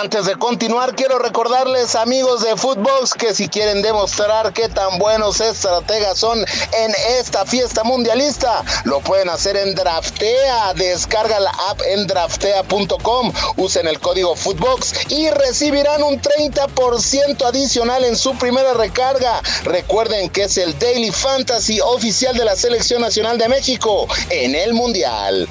Antes 0.00 0.26
de 0.26 0.36
continuar, 0.36 0.94
quiero 0.94 1.18
recordarles, 1.18 1.96
amigos 1.96 2.44
de 2.44 2.56
Footbox, 2.56 3.14
que 3.14 3.34
si 3.34 3.48
quieren 3.48 3.82
demostrar 3.82 4.52
qué 4.52 4.68
tan 4.68 4.96
buenos 5.00 5.40
estrategas 5.40 6.20
son 6.20 6.38
en 6.38 6.92
esta 7.18 7.44
fiesta 7.44 7.82
mundialista, 7.82 8.64
lo 8.84 9.00
pueden 9.00 9.28
hacer 9.28 9.56
en 9.56 9.74
Draftea. 9.74 10.72
Descarga 10.74 11.40
la 11.40 11.50
app 11.68 11.80
en 11.84 12.06
draftea.com, 12.06 13.32
usen 13.56 13.88
el 13.88 13.98
código 13.98 14.36
Footbox 14.36 15.10
y 15.10 15.30
recibirán 15.30 16.04
un 16.04 16.22
30% 16.22 17.44
adicional 17.44 18.04
en 18.04 18.14
su 18.14 18.38
primera 18.38 18.74
recarga. 18.74 19.42
Recuerden 19.64 20.30
que 20.30 20.44
es 20.44 20.58
el 20.58 20.78
Daily 20.78 21.10
Fantasy 21.10 21.80
oficial 21.80 22.36
de 22.36 22.44
la 22.44 22.54
Selección 22.54 23.00
Nacional 23.00 23.36
de 23.36 23.48
México 23.48 24.06
en 24.30 24.54
el 24.54 24.74
Mundial. 24.74 25.48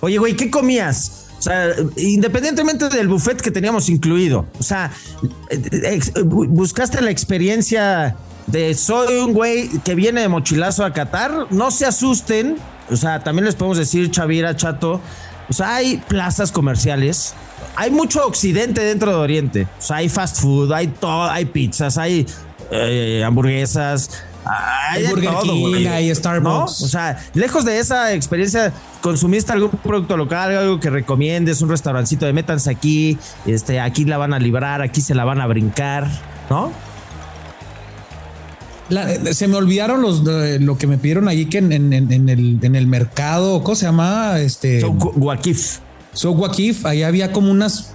Oye, 0.00 0.18
güey, 0.18 0.36
¿qué 0.36 0.48
comías? 0.48 1.22
O 1.42 1.44
sea, 1.44 1.74
independientemente 1.96 2.88
del 2.88 3.08
buffet 3.08 3.40
que 3.40 3.50
teníamos 3.50 3.88
incluido, 3.88 4.46
o 4.60 4.62
sea, 4.62 4.92
eh, 5.50 5.98
buscaste 6.24 7.02
la 7.02 7.10
experiencia 7.10 8.14
de 8.46 8.72
soy 8.74 9.16
un 9.16 9.32
güey 9.32 9.68
que 9.80 9.96
viene 9.96 10.20
de 10.20 10.28
mochilazo 10.28 10.84
a 10.84 10.92
Qatar, 10.92 11.48
no 11.50 11.72
se 11.72 11.84
asusten, 11.84 12.58
o 12.88 12.94
sea, 12.94 13.24
también 13.24 13.44
les 13.44 13.56
podemos 13.56 13.76
decir, 13.76 14.08
Chavira, 14.12 14.54
Chato, 14.54 15.00
o 15.48 15.52
sea, 15.52 15.74
hay 15.74 15.96
plazas 16.06 16.52
comerciales, 16.52 17.34
hay 17.74 17.90
mucho 17.90 18.24
occidente 18.24 18.80
dentro 18.80 19.10
de 19.10 19.16
Oriente, 19.16 19.68
o 19.80 19.82
sea, 19.82 19.96
hay 19.96 20.08
fast 20.08 20.40
food, 20.40 20.70
hay 20.70 20.86
todo, 20.86 21.24
hay 21.28 21.46
pizzas, 21.46 21.98
hay 21.98 22.24
eh, 22.70 23.24
hamburguesas, 23.26 24.22
Hay, 24.44 25.06
Burger 25.06 25.30
todo, 25.30 25.44
King, 25.72 25.86
hay 25.86 26.14
Starbucks. 26.14 26.80
¿No? 26.80 26.86
O 26.86 26.88
sea, 26.88 27.18
lejos 27.34 27.64
de 27.64 27.78
esa 27.78 28.12
experiencia, 28.12 28.72
¿consumiste 29.00 29.52
algún 29.52 29.70
producto 29.70 30.16
local, 30.16 30.56
algo 30.56 30.80
que 30.80 30.90
recomiendes, 30.90 31.62
un 31.62 31.68
restaurancito 31.68 32.26
de 32.26 32.32
métanse 32.32 32.70
aquí, 32.70 33.18
este, 33.46 33.78
aquí 33.80 34.04
la 34.04 34.18
van 34.18 34.34
a 34.34 34.38
librar, 34.40 34.82
aquí 34.82 35.00
se 35.00 35.14
la 35.14 35.24
van 35.24 35.40
a 35.40 35.46
brincar, 35.46 36.08
¿no? 36.50 36.72
La- 38.88 39.32
se 39.32 39.48
me 39.48 39.56
olvidaron 39.56 40.02
los 40.02 40.22
lo 40.24 40.76
que 40.76 40.86
me 40.86 40.98
pidieron 40.98 41.28
allí 41.28 41.46
que 41.46 41.58
en, 41.58 41.72
en- 41.72 41.92
en- 41.92 42.12
en 42.12 42.28
el, 42.28 42.58
en 42.62 42.74
el 42.76 42.86
mercado, 42.86 43.62
¿cómo 43.62 43.74
se 43.74 43.86
llama? 43.86 44.38
Este 44.40 44.80
So, 44.80 44.90
Guakif. 44.92 45.78
So 46.12 46.32
Wakif, 46.32 46.84
ahí 46.84 47.02
había 47.02 47.32
como 47.32 47.50
unas 47.50 47.92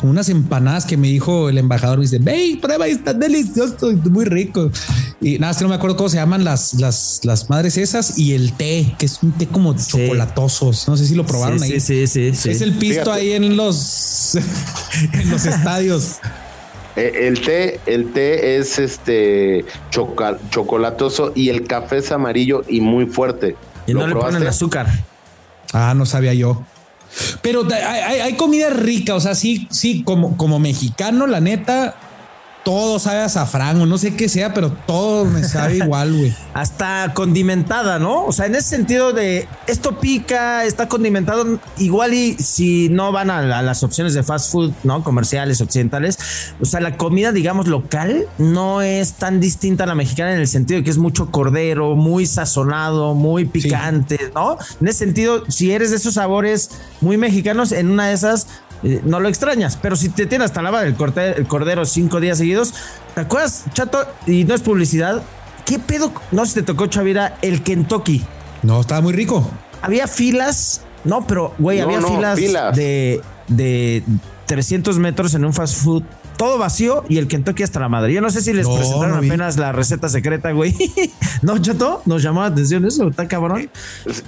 como 0.00 0.12
unas 0.12 0.30
empanadas 0.30 0.86
que 0.86 0.96
me 0.96 1.08
dijo 1.08 1.50
el 1.50 1.58
embajador, 1.58 1.98
me 1.98 2.04
dice, 2.04 2.18
ve, 2.18 2.58
prueba, 2.60 2.86
está 2.86 3.12
delicioso, 3.12 3.92
muy 4.10 4.24
rico. 4.24 4.70
Y 5.22 5.38
nada, 5.38 5.50
es 5.50 5.58
que 5.58 5.64
no 5.64 5.68
me 5.68 5.74
acuerdo 5.74 5.96
cómo 5.96 6.08
se 6.08 6.16
llaman 6.16 6.44
las, 6.44 6.74
las, 6.74 7.20
las 7.24 7.50
madres 7.50 7.76
esas 7.76 8.16
y 8.18 8.32
el 8.32 8.54
té, 8.54 8.94
que 8.98 9.04
es 9.06 9.22
un 9.22 9.32
té 9.32 9.46
como 9.46 9.74
chocolatosos. 9.76 10.88
No 10.88 10.96
sé 10.96 11.06
si 11.06 11.14
lo 11.14 11.26
probaron 11.26 11.58
Sí, 11.60 11.74
ahí. 11.74 11.80
sí, 11.80 12.06
sí, 12.06 12.32
sí, 12.32 12.34
sí. 12.34 12.50
Es 12.50 12.60
el 12.62 12.72
pisto 12.74 13.02
Fíjate. 13.04 13.20
ahí 13.20 13.32
en 13.32 13.56
los, 13.56 14.34
en 15.12 15.30
los 15.30 15.44
estadios. 15.44 16.16
Eh, 16.96 17.12
El 17.28 17.40
té, 17.42 17.80
el 17.86 18.12
té 18.12 18.56
es 18.56 18.78
este 18.78 19.64
choca- 19.90 20.38
chocolatoso 20.50 21.32
y 21.34 21.50
el 21.50 21.66
café 21.66 21.98
es 21.98 22.10
amarillo 22.12 22.64
y 22.68 22.80
muy 22.80 23.06
fuerte. 23.06 23.56
Y 23.86 23.92
¿Lo 23.92 24.00
no 24.00 24.06
le 24.08 24.14
ponen 24.14 24.30
probaste? 24.36 24.48
azúcar. 24.48 24.86
Ah, 25.72 25.92
no 25.94 26.06
sabía 26.06 26.32
yo. 26.34 26.64
Pero 27.42 27.64
hay, 27.72 28.00
hay- 28.00 28.20
hay 28.20 28.32
comida 28.36 28.70
rica, 28.70 29.14
o 29.14 29.20
sea, 29.20 29.34
sí, 29.34 29.68
sí, 29.70 30.02
como, 30.02 30.36
como 30.36 30.58
mexicano, 30.58 31.26
la 31.26 31.40
neta, 31.40 31.94
todo 32.64 32.98
sabe 32.98 33.20
a 33.20 33.24
azafrán 33.24 33.80
o 33.80 33.86
no 33.86 33.96
sé 33.98 34.14
qué 34.16 34.28
sea, 34.28 34.52
pero 34.52 34.70
todo 34.86 35.24
me 35.24 35.42
sabe 35.44 35.76
igual, 35.84 36.12
güey. 36.16 36.34
Hasta 36.54 37.12
condimentada, 37.14 37.98
¿no? 37.98 38.24
O 38.26 38.32
sea, 38.32 38.46
en 38.46 38.54
ese 38.54 38.68
sentido 38.68 39.12
de 39.12 39.48
esto 39.66 39.98
pica, 39.98 40.64
está 40.64 40.88
condimentado, 40.88 41.58
igual 41.78 42.12
y 42.14 42.34
si 42.34 42.88
no 42.90 43.12
van 43.12 43.30
a, 43.30 43.40
la- 43.42 43.62
las 43.62 43.82
opciones 43.82 44.14
de 44.14 44.22
fast 44.22 44.52
food, 44.52 44.72
¿no? 44.84 45.02
Comerciales, 45.02 45.60
occidentales, 45.60 46.18
o 46.60 46.64
sea, 46.64 46.80
la 46.80 46.96
comida, 46.96 47.32
digamos, 47.32 47.66
local 47.66 48.26
no 48.38 48.82
es 48.82 49.14
tan 49.14 49.40
distinta 49.40 49.84
a 49.84 49.86
la 49.86 49.94
mexicana 49.94 50.32
en 50.32 50.40
el 50.40 50.48
sentido 50.48 50.78
de 50.80 50.84
que 50.84 50.90
es 50.90 50.98
mucho 50.98 51.30
cordero, 51.30 51.96
muy 51.96 52.26
sazonado, 52.26 53.14
muy 53.14 53.44
picante, 53.46 54.30
¿no? 54.34 54.58
En 54.80 54.88
ese 54.88 54.98
sentido, 55.00 55.44
si 55.48 55.72
eres 55.72 55.90
de 55.90 55.96
esos 55.96 56.14
sabores 56.14 56.70
muy 57.00 57.16
mexicanos, 57.16 57.72
en 57.72 57.90
una 57.90 58.08
de 58.08 58.14
esas 58.14 58.46
eh, 58.82 59.00
no 59.04 59.20
lo 59.20 59.28
extrañas, 59.28 59.78
pero 59.80 59.96
si 59.96 60.08
te 60.08 60.26
tienes 60.26 60.46
hasta 60.46 60.62
lava 60.62 60.82
el, 60.84 60.94
corte- 60.94 61.36
el 61.38 61.46
cordero 61.46 61.84
cinco 61.84 62.20
días 62.20 62.38
seguidos, 62.38 62.74
¿te 63.14 63.20
acuerdas, 63.22 63.64
Chato? 63.72 64.06
Y 64.26 64.44
no 64.44 64.54
es 64.54 64.62
publicidad. 64.62 65.22
¿Qué 65.66 65.78
pedo? 65.78 66.12
No 66.32 66.44
sé 66.46 66.52
si 66.52 66.60
te 66.60 66.62
tocó, 66.64 66.86
Chavira, 66.86 67.36
el 67.42 67.62
Kentucky. 67.62 68.24
No, 68.62 68.80
estaba 68.80 69.00
muy 69.00 69.12
rico. 69.12 69.48
Había 69.82 70.06
filas, 70.08 70.82
no, 71.04 71.26
pero 71.26 71.54
güey, 71.58 71.78
No, 71.78 71.84
había 71.84 72.00
no, 72.00 72.08
filas, 72.08 72.38
filas. 72.38 72.76
De, 72.76 73.20
de 73.48 74.02
300 74.46 74.98
metros 74.98 75.34
en 75.34 75.44
un 75.44 75.52
fast 75.54 75.76
food. 75.82 76.02
Todo 76.36 76.56
vacío 76.56 77.04
y 77.08 77.18
el 77.18 77.28
Kentucky 77.28 77.62
hasta 77.62 77.80
la 77.80 77.88
madre. 77.90 78.14
Yo 78.14 78.22
no 78.22 78.30
sé 78.30 78.40
si 78.40 78.54
les 78.54 78.66
No, 78.66 78.74
presentaron 78.74 79.10
no 79.10 79.16
apenas 79.18 79.58
la 79.58 79.72
receta 79.72 80.08
secreta, 80.08 80.52
güey. 80.52 80.74
no, 81.42 81.58
Chato, 81.58 82.00
nos 82.06 82.22
llamó 82.22 82.40
la 82.40 82.46
atención 82.46 82.84
eso, 82.86 83.08
está 83.08 83.28
cabrón. 83.28 83.70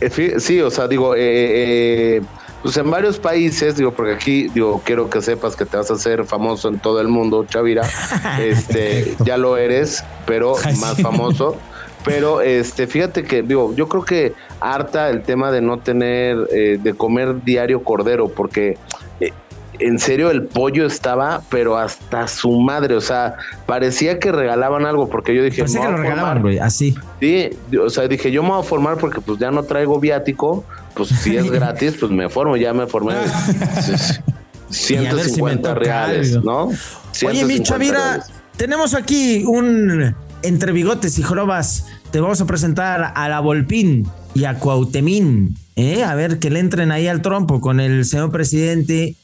Eh, 0.01 0.11
fí- 0.11 0.39
Sí, 0.39 0.61
o 0.61 0.71
sea, 0.71 0.87
digo, 0.89 1.15
eh, 1.15 2.17
eh, 2.19 2.23
pues 2.63 2.77
en 2.77 2.91
varios 2.91 3.19
países, 3.19 3.77
digo, 3.77 3.93
porque 3.93 4.13
aquí, 4.13 4.49
digo, 4.49 4.81
quiero 4.85 5.11
que 5.11 5.21
sepas 5.21 5.57
que 5.57 5.65
te 5.67 5.77
vas 5.77 5.91
a 5.91 5.95
hacer 5.95 6.25
famoso 6.25 6.69
en 6.69 6.79
todo 6.79 7.01
el 7.01 7.09
mundo, 7.09 7.45
Chavira. 7.49 7.83
Este, 8.41 9.15
ya 9.25 9.37
lo 9.37 9.57
eres, 9.57 10.05
pero 10.27 10.55
más 10.81 11.01
famoso. 11.03 11.57
Pero 12.05 12.41
este, 12.41 12.87
fíjate 12.87 13.23
que, 13.25 13.43
digo, 13.43 13.75
yo 13.75 13.89
creo 13.89 14.05
que 14.05 14.33
harta 14.61 15.11
el 15.11 15.23
tema 15.23 15.51
de 15.53 15.61
no 15.61 15.79
tener, 15.79 16.37
eh, 16.53 16.79
de 16.83 16.95
comer 16.95 17.43
diario 17.45 17.85
cordero, 17.85 18.29
porque 18.29 18.77
eh, 19.21 19.33
en 19.79 19.99
serio 19.99 20.31
el 20.31 20.45
pollo 20.45 20.85
estaba, 20.87 21.43
pero 21.49 21.77
hasta 21.77 22.27
su 22.27 22.61
madre, 22.61 22.95
o 22.97 23.01
sea, 23.01 23.37
parecía 23.67 24.19
que 24.19 24.33
regalaban 24.33 24.85
algo, 24.85 25.09
porque 25.09 25.35
yo 25.35 25.43
dije, 25.45 25.63
"Me 25.63 25.69
que 25.69 25.75
lo 25.75 25.81
a 25.81 25.87
formar". 25.87 26.01
regalaban, 26.01 26.43
güey, 26.43 26.59
así. 26.59 26.97
Sí, 27.21 27.51
o 27.81 27.89
sea, 27.91 28.09
dije, 28.09 28.31
yo 28.33 28.43
me 28.43 28.51
voy 28.51 28.61
a 28.61 28.65
formar 28.65 28.97
porque 28.99 29.21
pues 29.21 29.39
ya 29.39 29.51
no 29.51 29.63
traigo 29.63 30.01
viático, 30.01 30.65
pues 30.95 31.09
si 31.09 31.37
es 31.37 31.51
gratis, 31.51 31.95
pues 31.99 32.11
me 32.13 32.29
formo, 32.29 32.57
ya 32.57 32.73
me 32.73 32.87
formé. 32.87 33.15
Y 34.91 34.97
a 34.97 35.15
ver 35.15 35.25
si 35.29 35.43
me 35.43 35.51
150 35.51 35.69
toca 35.69 35.75
reales, 35.81 36.35
algo. 36.37 36.51
¿no? 36.51 37.29
Oye, 37.29 37.45
mi 37.45 37.57
150 37.57 37.63
Chavira, 37.63 37.99
reales. 37.99 38.27
tenemos 38.57 38.95
aquí 38.95 39.45
un 39.47 40.15
entre 40.43 40.73
bigotes 40.73 41.19
y 41.19 41.23
jorobas. 41.23 41.87
Te 42.11 42.21
vamos 42.21 42.41
a 42.41 42.47
presentar 42.47 43.13
a 43.15 43.29
la 43.29 43.41
Volpín 43.41 44.09
y 44.35 44.45
a 44.45 44.59
Cuautemín. 44.59 45.57
¿eh? 45.77 46.05
A 46.05 46.15
ver 46.15 46.39
que 46.39 46.51
le 46.51 46.61
entren 46.61 46.91
ahí 46.91 47.07
al 47.07 47.23
trompo 47.23 47.61
con 47.61 47.81
el 47.81 48.05
señor 48.05 48.31
presidente. 48.31 49.17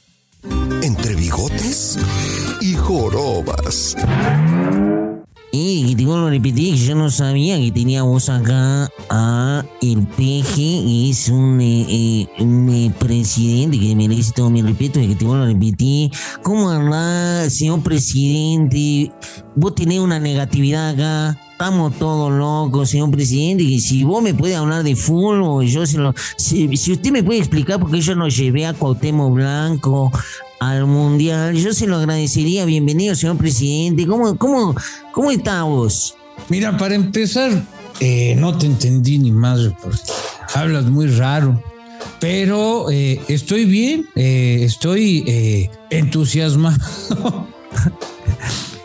Entre 0.82 1.14
bigotes 1.16 1.98
y 2.60 2.74
jorobas. 2.74 3.96
Que 5.50 5.94
te 5.96 6.04
vuelvo 6.04 6.26
a 6.26 6.30
repetir 6.30 6.74
que 6.74 6.78
yo 6.78 6.94
no 6.94 7.10
sabía 7.10 7.58
que 7.58 7.72
teníamos 7.72 8.28
acá 8.28 8.90
a 9.08 9.64
el 9.80 10.06
peje, 10.06 11.08
es 11.08 11.30
un, 11.30 11.58
eh, 11.60 11.86
eh, 11.88 12.28
un, 12.40 12.68
eh, 12.68 12.92
presidente 12.98 13.78
que 13.78 13.96
merece 13.96 14.32
todo 14.32 14.50
mi 14.50 14.60
respeto, 14.60 15.00
y 15.00 15.08
que 15.08 15.14
te 15.14 15.24
vuelvo 15.24 15.44
a 15.44 15.46
repetir. 15.46 16.10
¿Cómo 16.42 16.68
anda, 16.68 17.48
señor 17.48 17.82
presidente? 17.82 19.10
Vos 19.56 19.74
tenés 19.74 20.00
una 20.00 20.20
negatividad 20.20 20.90
acá. 20.90 21.40
Estamos 21.52 21.98
todos 21.98 22.30
locos, 22.30 22.90
señor 22.90 23.10
presidente, 23.10 23.66
que 23.66 23.80
si 23.80 24.04
vos 24.04 24.22
me 24.22 24.34
puedes 24.34 24.56
hablar 24.56 24.84
de 24.84 24.94
fútbol, 24.94 25.66
yo 25.66 25.86
se 25.86 25.98
lo... 25.98 26.14
Si, 26.36 26.76
si 26.76 26.92
usted 26.92 27.10
me 27.10 27.24
puede 27.24 27.40
explicar 27.40 27.80
por 27.80 27.90
qué 27.90 28.00
yo 28.00 28.14
no 28.14 28.28
llevé 28.28 28.66
a 28.66 28.74
Cuauhtémoc 28.74 29.32
Blanco 29.34 30.12
al 30.60 30.86
Mundial, 30.86 31.54
yo 31.56 31.72
se 31.72 31.86
lo 31.86 31.96
agradecería. 31.96 32.64
Bienvenido, 32.64 33.14
señor 33.14 33.36
presidente. 33.36 34.06
¿Cómo, 34.06 34.36
cómo, 34.36 34.74
cómo 35.12 35.30
está 35.30 35.62
vos? 35.62 36.16
Mira, 36.48 36.76
para 36.76 36.94
empezar, 36.94 37.50
eh, 38.00 38.34
no 38.38 38.56
te 38.56 38.66
entendí 38.66 39.18
ni 39.18 39.30
más 39.30 39.60
porque 39.82 39.98
hablas 40.54 40.84
muy 40.84 41.06
raro. 41.06 41.62
Pero 42.20 42.90
eh, 42.90 43.20
estoy 43.28 43.64
bien, 43.64 44.06
eh, 44.16 44.60
estoy 44.62 45.70
entusiasmado. 45.90 46.78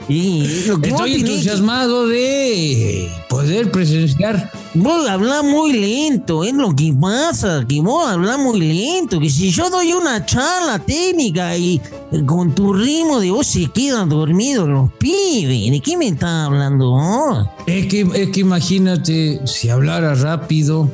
Y 0.07 0.43
que 0.65 0.71
vos 0.71 0.81
Estoy 0.83 1.13
entusiasmado 1.15 2.07
de 2.07 3.09
poder 3.29 3.71
presenciar. 3.71 4.51
Vos 4.73 5.07
hablás 5.07 5.43
muy 5.43 5.73
lento, 5.73 6.43
es 6.43 6.53
lo 6.53 6.75
que 6.75 6.93
pasa, 6.99 7.63
que 7.67 7.79
vos 7.79 8.07
hablás 8.07 8.39
muy 8.39 8.59
lento, 8.59 9.19
que 9.19 9.29
si 9.29 9.51
yo 9.51 9.69
doy 9.69 9.93
una 9.93 10.25
charla 10.25 10.79
técnica 10.79 11.55
y 11.55 11.79
eh, 12.11 12.25
con 12.25 12.55
tu 12.55 12.73
ritmo 12.73 13.19
de 13.19 13.29
voz 13.29 13.47
se 13.47 13.67
quedan 13.67 14.09
dormidos 14.09 14.67
los 14.67 14.91
pibes, 14.93 15.71
¿de 15.71 15.79
qué 15.79 15.95
me 15.95 16.07
estás 16.07 16.47
hablando 16.47 16.91
vos? 16.91 17.47
Es 17.67 17.85
que, 17.85 18.01
es 18.01 18.29
que 18.29 18.39
imagínate 18.39 19.41
si 19.45 19.69
hablara 19.69 20.15
rápido, 20.15 20.89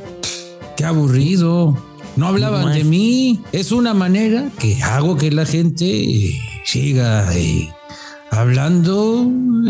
qué 0.75 0.85
aburrido. 0.85 1.77
No 2.15 2.27
hablaban 2.27 2.73
de 2.73 2.83
mí. 2.83 3.39
Es 3.53 3.71
una 3.71 3.93
manera 3.93 4.49
que 4.59 4.81
hago 4.83 5.15
que 5.15 5.31
la 5.31 5.45
gente 5.45 5.85
eh, 5.85 6.37
siga 6.65 7.33
eh, 7.33 7.69
hablando 8.31 9.31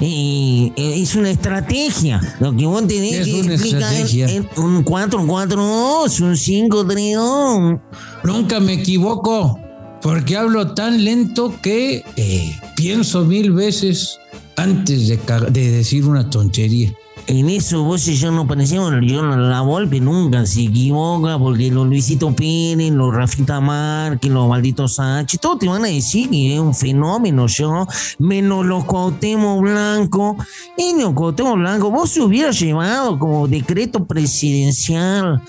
es 0.00 1.14
una 1.14 1.30
estrategia. 1.30 2.20
Lo 2.40 2.56
que 2.56 2.66
vos 2.66 2.86
tenés 2.86 3.14
Es 3.14 3.26
que 3.26 3.40
una 3.40 3.54
estrategia. 3.54 4.26
es 4.26 4.42
un 4.56 4.84
4-4-2, 4.84 6.20
un 6.20 6.34
5-3-2. 6.34 7.80
Nunca 8.24 8.60
me 8.60 8.74
equivoco 8.74 9.58
porque 10.02 10.36
hablo 10.36 10.74
tan 10.74 11.02
lento 11.04 11.54
que 11.62 12.04
eh, 12.16 12.60
pienso 12.76 13.24
mil 13.24 13.52
veces 13.52 14.18
antes 14.56 15.08
de, 15.08 15.18
de 15.50 15.70
decir 15.70 16.04
una 16.04 16.28
tontería. 16.28 16.94
En 17.26 17.48
eso 17.48 17.82
vos 17.84 18.06
y 18.06 18.16
yo 18.16 18.30
no 18.30 18.46
parecemos, 18.46 18.92
yo 19.00 19.22
la 19.22 19.62
Volpe 19.62 19.98
nunca 19.98 20.44
se 20.44 20.64
equivoca 20.64 21.38
porque 21.38 21.70
los 21.70 21.86
Luisito 21.86 22.36
Pérez, 22.36 22.92
los 22.92 23.14
Rafita 23.14 23.60
Márquez, 23.60 24.30
los 24.30 24.46
malditos 24.46 24.96
Sánchez, 24.96 25.40
todos 25.40 25.58
te 25.58 25.66
van 25.66 25.86
a 25.86 25.88
decir 25.88 26.28
que 26.28 26.54
es 26.54 26.60
un 26.60 26.74
fenómeno 26.74 27.46
yo, 27.46 27.86
menos 28.18 28.66
los 28.66 28.84
Cuauhtémoc 28.84 29.62
Blanco. 29.62 30.36
Y 30.76 31.00
los 31.00 31.14
Cuauhtémoc 31.14 31.56
Blanco, 31.56 31.90
vos 31.90 32.10
se 32.10 32.20
hubieras 32.20 32.60
llevado 32.60 33.18
como 33.18 33.48
decreto 33.48 34.04
presidencial 34.04 35.40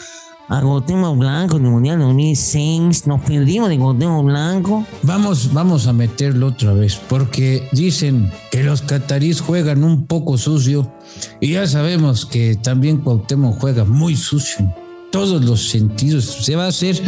a 0.48 0.62
Cuauhtémoc 0.62 1.18
Blanco 1.18 1.58
en 1.58 1.66
el 1.66 1.72
Mundial 1.72 2.00
2006, 2.00 3.08
nos 3.08 3.22
perdimos 3.22 3.70
de 3.70 3.78
Cuauhtémoc 3.78 4.26
Blanco. 4.26 4.86
Vamos, 5.04 5.54
vamos 5.54 5.88
a 5.88 5.94
meterlo 5.94 6.48
otra 6.48 6.74
vez, 6.74 7.00
porque 7.10 7.68
dicen 7.72 8.32
que 8.52 8.64
los 8.64 8.82
catarís 8.82 9.42
juegan 9.42 9.84
un 9.84 10.06
poco 10.06 10.38
sucio 10.38 10.92
y 11.40 11.54
ya 11.54 11.66
sabemos 11.68 12.26
que 12.26 12.56
también 12.56 12.98
Cuauhtémoc 12.98 13.60
juega 13.60 13.86
muy 13.86 14.16
sucio 14.16 14.60
en 14.60 14.74
todos 15.12 15.44
los 15.44 15.70
sentidos. 15.70 16.26
Se 16.26 16.56
va 16.56 16.66
a 16.66 16.70
hacer 16.70 17.02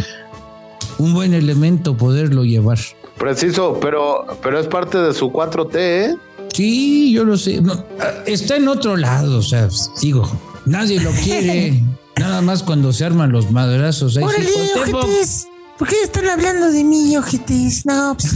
un 0.98 1.14
buen 1.14 1.34
elemento 1.34 1.96
poderlo 1.96 2.44
llevar. 2.44 2.78
Preciso, 3.18 3.78
pero, 3.80 4.26
pero 4.42 4.58
es 4.58 4.66
parte 4.66 4.98
de 4.98 5.12
su 5.12 5.30
4T, 5.30 5.74
¿eh? 5.74 6.16
Sí, 6.52 7.12
yo 7.12 7.24
lo 7.24 7.36
sé. 7.36 7.60
No, 7.60 7.72
ah, 8.00 8.22
está 8.26 8.56
en 8.56 8.68
otro 8.68 8.96
lado, 8.96 9.38
o 9.38 9.42
sea, 9.42 9.68
digo, 10.00 10.28
nadie 10.66 11.00
lo 11.00 11.10
quiere. 11.12 11.82
Nada 12.18 12.40
más 12.42 12.62
cuando 12.62 12.92
se 12.92 13.04
arman 13.04 13.32
los 13.32 13.50
madrazos. 13.50 14.16
ahí 14.16 14.24
Órale, 14.24 14.46
sí, 14.46 14.52
Cuauhtémoc. 14.74 15.04
ojetes. 15.04 15.46
¿Por 15.78 15.88
qué 15.88 15.96
están 16.02 16.28
hablando 16.28 16.70
de 16.72 16.84
mí, 16.84 17.16
ojetes? 17.16 17.86
No, 17.86 18.16
pues, 18.18 18.34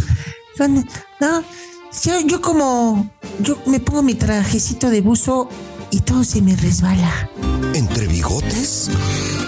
son- 0.57 0.87
no. 1.21 1.43
Yo, 2.05 2.21
yo 2.27 2.41
como, 2.41 3.11
yo 3.41 3.59
me 3.67 3.79
pongo 3.81 4.03
mi 4.03 4.15
trajecito 4.15 4.89
de 4.91 5.01
buzo 5.03 5.49
y 5.91 6.01
todo 6.01 6.25
se 6.25 6.41
me 6.41 6.57
resbala. 6.57 7.29
Entre 7.75 8.07
bigotes 8.07 8.91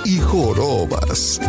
y 0.04 0.18
jorobas. 0.18 1.40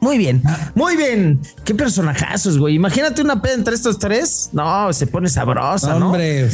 Muy 0.00 0.18
bien, 0.18 0.42
muy 0.74 0.96
bien. 0.96 1.40
Qué 1.64 1.74
personajazos, 1.74 2.58
güey. 2.58 2.74
Imagínate 2.74 3.22
una 3.22 3.40
peda 3.40 3.54
entre 3.54 3.74
estos 3.74 3.98
tres. 3.98 4.48
No, 4.52 4.92
se 4.92 5.06
pone 5.06 5.28
sabrosa, 5.28 5.96
¿no? 5.98 6.06
Hombre, 6.06 6.50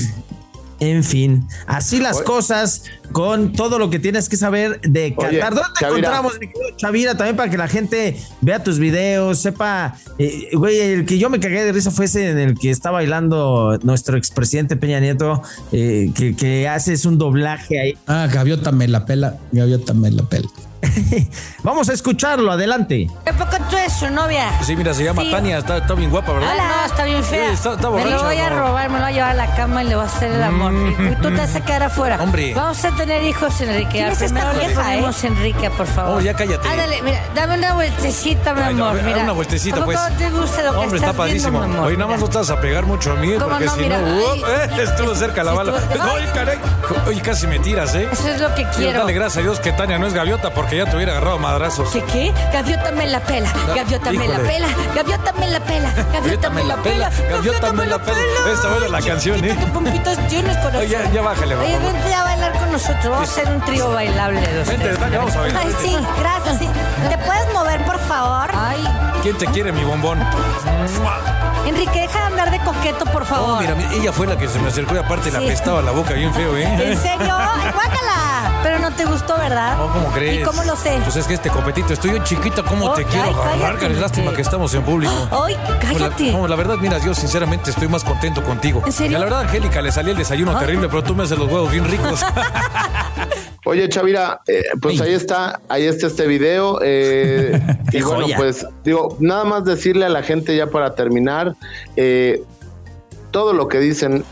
En 0.81 1.03
fin, 1.03 1.47
así 1.67 1.99
las 1.99 2.23
cosas 2.23 2.85
con 3.11 3.53
todo 3.53 3.79
lo 3.81 3.91
que 3.91 3.99
tienes 3.99 4.29
que 4.29 4.37
saber 4.37 4.81
de 4.83 5.13
Oye, 5.17 5.39
Qatar. 5.41 5.55
¿Dónde 5.55 5.69
te 5.75 5.81
Chavira. 5.81 5.99
encontramos, 5.99 6.33
mi 6.41 6.47
querido 6.47 6.77
Chavira? 6.77 7.17
También 7.17 7.37
para 7.37 7.51
que 7.51 7.59
la 7.59 7.67
gente 7.67 8.17
vea 8.43 8.63
tus 8.63 8.79
videos, 8.79 9.41
sepa. 9.41 9.97
eh, 10.19 10.51
güey, 10.53 10.79
el 10.79 11.05
que 11.05 11.19
yo 11.19 11.31
me 11.31 11.41
cagué 11.41 11.65
de 11.65 11.73
risa 11.73 11.91
fue 11.91 12.05
ese 12.05 12.31
en 12.31 12.39
el 12.39 12.55
que 12.57 12.71
está 12.71 12.91
bailando 12.93 13.77
nuestro 13.83 14.17
expresidente 14.17 14.77
Peña 14.77 15.01
Nieto, 15.01 15.43
eh, 15.73 16.13
que, 16.15 16.37
que 16.37 16.69
haces 16.69 17.05
un 17.07 17.19
doblaje 17.19 17.81
ahí. 17.81 17.99
ah, 18.07 18.29
Gaviota 18.33 18.71
me 18.71 18.87
la 18.87 19.05
pela, 19.05 19.37
Gaviota 19.51 19.95
me 19.95 20.11
la 20.13 20.23
pela. 20.23 20.49
Vamos 21.65 21.89
a 21.89 21.93
escucharlo, 21.93 22.53
adelante. 22.53 23.09
¿Qué 23.25 23.33
poco 23.33 23.57
es 23.88 23.92
su 23.95 24.09
novia? 24.11 24.50
Sí, 24.62 24.76
mira, 24.76 24.95
se 24.95 25.04
llama 25.04 25.23
Sí. 25.23 25.30
Tania, 25.30 25.59
está, 25.59 25.78
está 25.78 25.95
bien 25.95 26.11
guapa, 26.11 26.33
¿verdad? 26.33 26.50
Hola. 26.52 26.64
No, 26.68 26.85
está 26.87 27.04
bien 27.04 27.25
fea. 27.25 27.49
Sí, 27.49 27.54
está- 27.54 27.73
está 27.75 27.90
me 27.90 27.99
lo 28.04 28.04
borracha, 28.11 28.25
voy 28.25 28.38
a 28.38 28.49
robar, 28.50 28.88
me 28.90 28.99
lo 28.99 29.04
voy 29.04 29.12
a 29.12 29.14
llevar 29.14 29.30
a 29.30 29.35
la 29.35 29.54
cama 29.54 29.83
y 29.83 29.88
le 29.88 29.95
voy 29.97 30.04
a 30.04 30.07
hacer 30.07 30.30
el 30.33 30.42
amor. 30.42 30.73
Y 30.73 31.14
tú 31.16 31.28
te 31.30 31.37
vas 31.37 31.54
a 31.57 31.61
quedar 31.61 31.83
afuera. 31.85 32.18
Hombre. 32.21 32.54
Vamos 32.54 32.85
a 32.85 32.90
tener 32.92 33.23
hijos, 33.25 33.61
Enrique. 33.61 33.88
¿Quién 33.90 34.09
es 34.09 34.23
esta 34.23 34.52
vieja, 34.52 34.97
eh? 34.97 35.04
Enrique, 35.25 35.71
por 35.71 35.87
favor. 35.87 36.18
Oh, 36.18 36.21
ya 36.21 36.35
cállate. 36.35 36.68
Ándale, 36.68 37.02
mira, 37.02 37.21
dame 37.35 37.54
una 37.59 37.75
vueltecita, 37.75 38.54
mi 38.54 38.61
Ay, 38.62 38.75
amor. 38.75 39.02
mira. 39.02 39.23
una 39.23 39.33
vueltecita, 39.33 39.76
¿A 39.76 39.80
poco 39.80 39.92
pues. 39.92 40.16
te 40.16 40.30
gusta 40.30 40.62
lo 40.62 40.71
que 40.73 40.76
Hombre, 40.78 40.97
estás 40.99 41.11
está 41.11 41.12
padrísimo. 41.12 41.50
viendo, 41.59 41.68
mi 41.68 41.75
amor? 41.75 41.87
Oye, 41.88 41.97
nada 41.97 42.11
más 42.11 42.21
no 42.21 42.26
Mira. 42.26 42.40
estás 42.40 42.57
a 42.57 42.61
pegar 42.61 42.87
mucho 42.87 43.12
a 43.12 43.14
mí, 43.16 43.33
¿Cómo 43.35 43.49
porque 43.49 43.64
no? 43.64 43.75
si 43.75 43.80
Mira, 43.80 43.99
no, 43.99 44.07
¡uh! 44.07 44.35
eh, 44.47 44.83
estuvo 44.83 45.14
cerca 45.14 45.42
la 45.42 45.52
bala. 45.52 45.73
¡Ay, 46.00 46.28
caray! 46.35 46.59
Oye, 47.07 47.21
casi 47.21 47.47
me 47.47 47.59
tiras, 47.59 47.95
¿eh? 47.95 48.09
Eso 48.12 48.28
es 48.28 48.40
lo 48.40 48.54
que 48.54 48.64
quiero. 48.76 49.00
Dale 49.00 49.12
gracias 49.12 49.38
a 49.38 49.40
Dios 49.40 49.61
que 49.61 49.73
Tania 49.73 49.99
no 49.99 50.07
es 50.07 50.14
gaviota, 50.14 50.50
porque 50.50 50.76
ya 50.76 50.85
te 50.87 50.95
hubiera 50.97 51.12
agarrado 51.12 51.38
madrazos. 51.38 51.90
¿Qué 51.90 52.02
qué? 52.04 52.33
Gaviota 52.52 52.92
me 52.92 53.07
la 53.07 53.21
pela, 53.21 53.50
gaviota 53.83 54.11
me 54.13 54.29
la 54.29 54.39
pela, 54.39 54.69
gaviota 54.95 55.33
me 55.33 55.47
la 55.49 55.61
pela, 55.61 55.93
gaviota 56.13 56.51
me 56.51 56.65
la 56.65 56.77
pela, 56.77 57.11
gaviota 57.31 57.73
me 57.73 57.87
la 57.87 57.99
pela. 57.99 58.19
Esta 58.53 58.69
buena 58.69 58.89
la 58.89 59.01
canción, 59.01 59.45
¿eh? 59.45 59.57
Pompitas 59.73 60.17
corazón. 60.57 60.77
Oye, 60.81 60.89
ya- 60.89 61.11
ya 61.13 61.23
bájale, 61.23 61.55
Oye, 61.57 61.79
vente 61.79 62.15
a 62.15 62.23
bailar 62.25 62.53
con 62.59 62.73
nosotros. 62.73 63.05
Vamos 63.09 63.29
a 63.29 63.33
hacer 63.33 63.49
un 63.55 63.61
trío 63.63 63.91
bailable 63.93 64.41
de 64.41 64.65
Vente, 64.65 64.93
vamos 65.17 65.35
a 65.37 65.41
bailar. 65.41 65.63
Ay, 65.65 65.75
sí, 65.83 65.97
gracias. 66.19 66.59
sí. 66.59 66.69
¿Te 67.09 67.19
puedes 67.19 67.53
mover, 67.55 67.85
por 67.85 67.99
favor? 68.01 68.51
Ay, 68.55 68.85
¿Quién 69.23 69.37
te 69.39 69.47
quiere, 69.47 69.73
mi 69.73 69.85
bombón? 69.85 70.19
Enrique, 71.67 72.01
deja 72.01 72.19
de 72.21 72.25
andar 72.27 72.51
de 72.51 72.59
coqueto, 72.61 73.05
por 73.07 73.25
favor. 73.27 73.57
Oh, 73.59 73.61
mira, 73.61 73.75
ella 73.93 74.13
fue 74.13 74.27
la 74.27 74.37
que 74.39 74.49
se 74.49 74.59
me 74.59 74.69
acercó 74.69 74.95
y 74.95 74.99
aparte 74.99 75.31
Sí. 75.31 75.37
apestaba 75.37 75.83
la 75.83 75.91
boca 75.93 76.15
bien 76.15 76.33
feo, 76.33 76.57
¿eh? 76.57 76.65
¿En 76.65 76.97
serio? 76.99 77.35
Guácala. 77.75 78.48
Pero 78.62 78.79
no 78.81 78.91
te 78.93 79.05
gustó, 79.05 79.37
¿verdad? 79.38 79.77
No, 79.79 79.93
¿cómo 79.93 80.09
crees? 80.12 80.41
¿Y 80.41 80.43
cómo 80.43 80.62
lo 80.65 80.75
sé? 80.77 80.99
Pues 81.05 81.17
es 81.17 81.27
que 81.27 81.35
este 81.35 81.49
competito, 81.49 81.93
estoy 81.93 82.11
bien 82.11 82.25
chiquita, 82.25 82.62
¿cómo 82.62 82.93
te 82.93 83.05
Oh, 83.05 83.07
quiero 83.09 83.25
ay, 83.25 83.35
agarrar? 83.55 83.79
Qué 83.79 83.88
lástima 83.91 84.33
que 84.35 84.43
estamos 84.43 84.75
en 84.75 84.83
público. 84.83 85.12
Ay, 85.45 85.57
cállate. 85.81 86.33
La, 86.33 86.38
no, 86.38 86.49
la 86.49 86.57
verdad, 86.57 86.77
mira, 86.81 86.99
yo 86.99 87.15
sinceramente 87.15 87.71
estoy 87.71 87.88
más 87.88 88.03
contento 88.05 88.43
contigo. 88.43 88.83
¿En 88.85 88.93
serio? 88.93 89.17
Y 89.17 89.21
la 89.21 89.25
verdad, 89.25 89.41
Angélica, 89.43 89.81
le 89.81 89.93
salía 89.93 90.12
el 90.12 90.19
desayuno 90.19 90.59
terrible, 90.59 90.88
pero 90.88 91.03
tú 91.05 91.15
me 91.15 91.23
haces 91.25 91.38
los 91.38 91.50
huevos 91.50 91.71
bien 91.71 91.85
ricos. 91.85 92.21
Oye, 93.64 93.88
Chavira, 93.88 94.40
eh, 94.47 94.62
pues 94.81 95.01
ahí 95.01 95.12
está, 95.12 95.61
ahí 95.68 95.85
está 95.85 96.07
este 96.07 96.27
video. 96.27 96.81
eh, 96.83 97.61
y 97.92 98.01
bueno, 98.03 98.23
joya. 98.23 98.37
pues 98.37 98.66
digo, 98.85 99.16
nada 99.21 99.44
más 99.44 99.64
decirle 99.64 100.07
a 100.07 100.09
la 100.09 100.23
gente 100.23 100.57
ya 100.57 100.66
para 100.68 100.94
terminar, 100.94 101.55
eh, 101.97 102.42
todo 103.31 103.53
lo 103.53 103.68
que 103.68 103.79
dicen, 103.79 104.25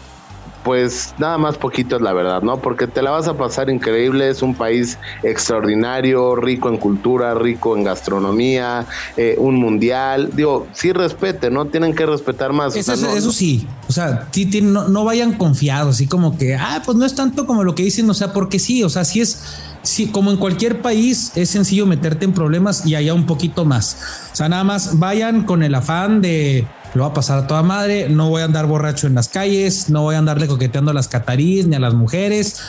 pues 0.67 1.15
nada 1.17 1.39
más 1.39 1.57
poquito 1.57 1.95
es 1.95 2.03
la 2.03 2.13
verdad, 2.13 2.43
¿no? 2.43 2.57
Porque 2.61 2.89
te 2.89 3.01
la 3.01 3.13
vas 3.13 3.29
a 3.29 3.35
pasar 3.39 3.71
increíble, 3.71 4.29
es 4.29 4.43
un 4.43 4.53
país 4.57 4.99
extraordinario, 5.23 6.35
rico 6.35 6.69
en 6.69 6.77
cultura, 6.77 7.35
rico 7.35 7.77
en 7.77 7.85
gastronomía, 7.85 8.85
eh, 9.17 9.37
un 9.39 9.55
mundial. 9.61 10.31
Digo, 10.35 10.67
sí 10.73 10.93
respete, 10.93 11.51
¿no? 11.53 11.67
Tienen 11.67 11.95
que 11.95 12.05
respetar 12.05 12.53
más. 12.53 12.75
o 12.75 12.79
Eso, 12.79 12.97
sea, 12.97 13.09
no- 13.09 13.17
eso 13.17 13.31
sí, 13.31 13.65
o 13.89 13.93
sea, 13.93 14.27
sí 14.33 14.47
tienen- 14.47 14.73
no, 14.73 14.89
no 14.89 15.05
vayan 15.05 15.35
confiados, 15.35 15.95
así 15.95 16.09
como 16.09 16.37
que, 16.37 16.57
ah, 16.57 16.83
pues 16.85 16.99
no 16.99 17.07
es 17.07 17.15
tanto 17.15 17.47
como 17.47 17.63
lo 17.63 17.77
que 17.77 17.85
dicen, 17.85 18.11
o 18.11 18.15
sea, 18.15 18.33
porque 18.33 18.59
sí, 18.59 18.83
o 18.83 18.89
sea, 18.89 19.05
sí 19.05 19.21
es, 19.21 19.41
sí, 19.83 20.09
como 20.09 20.33
en 20.33 20.37
cualquier 20.37 20.83
país 20.83 21.31
es 21.37 21.49
sencillo 21.51 21.87
meterte 21.87 22.25
en 22.25 22.33
problemas 22.33 22.85
y 22.85 22.97
allá 22.97 23.15
un 23.15 23.25
poquito 23.27 23.65
más. 23.65 23.97
O 24.33 24.35
sea, 24.37 24.49
nada 24.49 24.65
más 24.65 24.99
vayan 24.99 25.45
con 25.45 25.63
el 25.63 25.77
afán 25.77 26.21
de 26.21 26.67
lo 26.97 27.03
va 27.03 27.11
a 27.11 27.15
pasar 27.15 27.39
a 27.39 27.47
toda 27.47 27.63
madre, 27.63 28.09
no 28.09 28.29
voy 28.31 28.43
a 28.43 28.47
andar 28.47 28.67
borracho 28.67 29.07
en 29.07 29.15
las 29.15 29.29
calles, 29.29 29.89
no 29.91 30.03
voy 30.03 30.15
a 30.15 30.19
andarle 30.19 30.47
coqueteando 30.49 30.91
a 30.91 30.95
las 30.95 31.09
cataríes 31.09 31.67
ni 31.67 31.77
a 31.77 31.81
las 31.81 31.95
mujeres. 31.95 32.61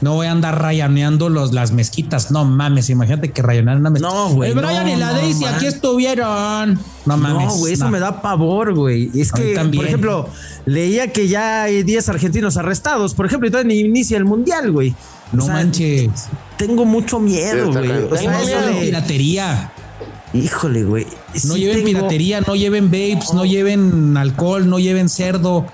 No 0.00 0.14
voy 0.14 0.26
a 0.26 0.32
andar 0.32 0.60
rayaneando 0.60 1.28
los, 1.30 1.52
las 1.54 1.70
mezquitas. 1.70 2.30
No 2.30 2.44
mames, 2.44 2.90
imagínate 2.90 3.30
que 3.30 3.40
rayanean 3.40 3.78
una 3.78 3.90
mezquita. 3.90 4.12
No, 4.12 4.30
güey, 4.30 4.50
El 4.50 4.56
Brian 4.58 4.84
no, 4.84 4.92
y 4.92 4.96
la 4.96 5.12
no, 5.12 5.18
Daisy 5.18 5.44
man. 5.44 5.54
aquí 5.54 5.66
estuvieron. 5.66 6.78
No 7.06 7.16
mames. 7.16 7.46
No, 7.46 7.54
güey, 7.56 7.72
eso 7.72 7.84
no. 7.84 7.90
me 7.90 8.00
da 8.00 8.20
pavor, 8.20 8.74
güey. 8.74 9.10
Es 9.14 9.32
A 9.32 9.36
que, 9.36 9.54
también. 9.54 9.80
por 9.80 9.86
ejemplo, 9.86 10.28
leía 10.66 11.10
que 11.12 11.28
ya 11.28 11.62
hay 11.62 11.84
10 11.84 12.08
argentinos 12.08 12.56
arrestados, 12.56 13.14
por 13.14 13.24
ejemplo, 13.26 13.48
y 13.48 13.50
todavía 13.52 13.72
ni 13.74 13.80
inicia 13.80 14.18
el 14.18 14.24
mundial, 14.24 14.72
güey. 14.72 14.90
O 15.32 15.36
No 15.36 15.44
sea, 15.46 15.54
manches. 15.54 16.10
Tengo 16.58 16.84
mucho 16.84 17.18
miedo, 17.18 17.72
güey. 17.72 17.90
O 17.90 18.16
sea, 18.16 18.40
de- 18.40 18.80
piratería. 18.80 19.72
Híjole, 20.34 20.84
güey. 20.84 21.06
No 21.44 21.54
Sí 21.54 21.60
lleven 21.60 21.76
tengo- 21.84 21.86
piratería, 22.00 22.40
no 22.42 22.54
lleven 22.56 22.86
vapes, 22.90 23.32
no 23.32 23.44
lleven 23.44 24.16
alcohol, 24.16 24.68
no 24.68 24.78
lleven 24.78 25.08
cerdo. 25.08 25.64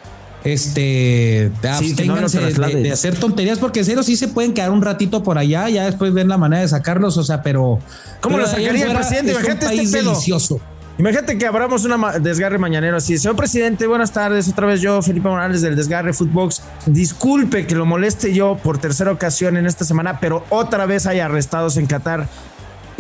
Este, 0.45 1.51
Sí, 1.79 1.95
no 2.07 2.17
de, 2.17 2.91
hacer 2.93 3.17
tonterías 3.19 3.59
porque 3.59 3.85
serio 3.85 4.03
sí 4.03 4.17
se 4.17 4.29
pueden 4.29 4.55
quedar 4.55 4.71
un 4.71 4.81
ratito 4.81 5.23
por 5.23 5.37
allá, 5.37 5.69
ya 5.69 5.85
después 5.85 6.15
ven 6.15 6.29
la 6.29 6.39
manera 6.39 6.63
de 6.63 6.69
sacarlos, 6.69 7.19
o 7.19 7.23
sea, 7.25 7.43
pero 7.43 7.79
¿Cómo 8.23 8.37
pero 8.37 8.47
lo 8.47 8.51
sacaría 8.51 8.87
el 8.87 8.93
presidente? 8.97 9.33
es 9.33 9.37
un 9.39 9.45
Imagínate 9.45 9.75
este 9.83 9.99
pedo. 9.99 10.11
delicioso. 10.13 10.61
Imagínate 10.99 11.39
que 11.39 11.47
abramos 11.47 11.85
una 11.85 12.19
desgarre 12.19 12.59
mañanero 12.59 12.97
así. 12.99 13.17
Señor 13.19 13.35
presidente, 13.37 13.87
buenas 13.87 14.13
tardes. 14.13 14.49
Otra 14.49 14.67
vez 14.67 14.81
yo, 14.83 15.01
Felipe 15.01 15.29
Morales 15.29 15.63
del 15.63 15.75
Desgarre 15.77 16.13
Footbox. 16.13 16.63
Disculpe 16.87 17.67
que 17.67 17.75
lo 17.75 17.87
moleste 17.87 18.35
yo 18.35 18.59
por 18.63 18.77
tercera 18.79 19.11
ocasión 19.11 19.57
en 19.57 19.67
esta 19.67 19.85
semana, 19.87 20.21
pero 20.21 20.45
otra 20.51 20.85
vez 20.85 21.07
hay 21.07 21.21
arrestados 21.21 21.77
en 21.79 21.87
Qatar. 21.87 22.29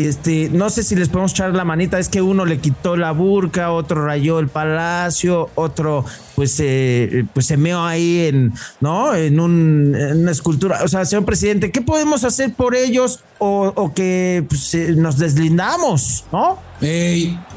Este, 0.07 0.49
no 0.51 0.71
sé 0.71 0.83
si 0.83 0.95
les 0.97 1.09
podemos 1.09 1.33
echar 1.33 1.55
la 1.55 1.65
manita. 1.65 1.99
Es 1.99 2.09
que 2.09 2.23
uno 2.23 2.45
le 2.45 2.59
quitó 2.59 2.97
la 2.97 3.13
burca, 3.13 3.73
otro 3.73 4.05
rayó 4.05 4.39
el 4.39 4.49
palacio, 4.49 5.51
otro, 5.55 6.05
pues, 6.37 6.57
eh, 6.61 7.25
pues 7.35 7.47
se 7.47 7.57
meó 7.57 7.85
ahí 7.85 8.27
en, 8.27 8.53
¿no? 8.81 9.15
En, 9.15 9.41
un- 9.41 9.95
en 9.95 10.21
una 10.23 10.31
escultura. 10.31 10.81
O 10.85 10.89
sea, 10.89 11.05
señor 11.05 11.25
presidente, 11.25 11.71
¿qué 11.71 11.81
podemos 11.83 12.25
hacer 12.25 12.53
por 12.55 12.75
ellos 12.75 13.21
o, 13.39 13.73
o 13.75 13.95
que 13.95 14.45
pues, 14.49 14.75
eh, 14.75 14.95
nos 14.97 15.19
deslindamos, 15.19 16.25
¿no? 16.33 16.59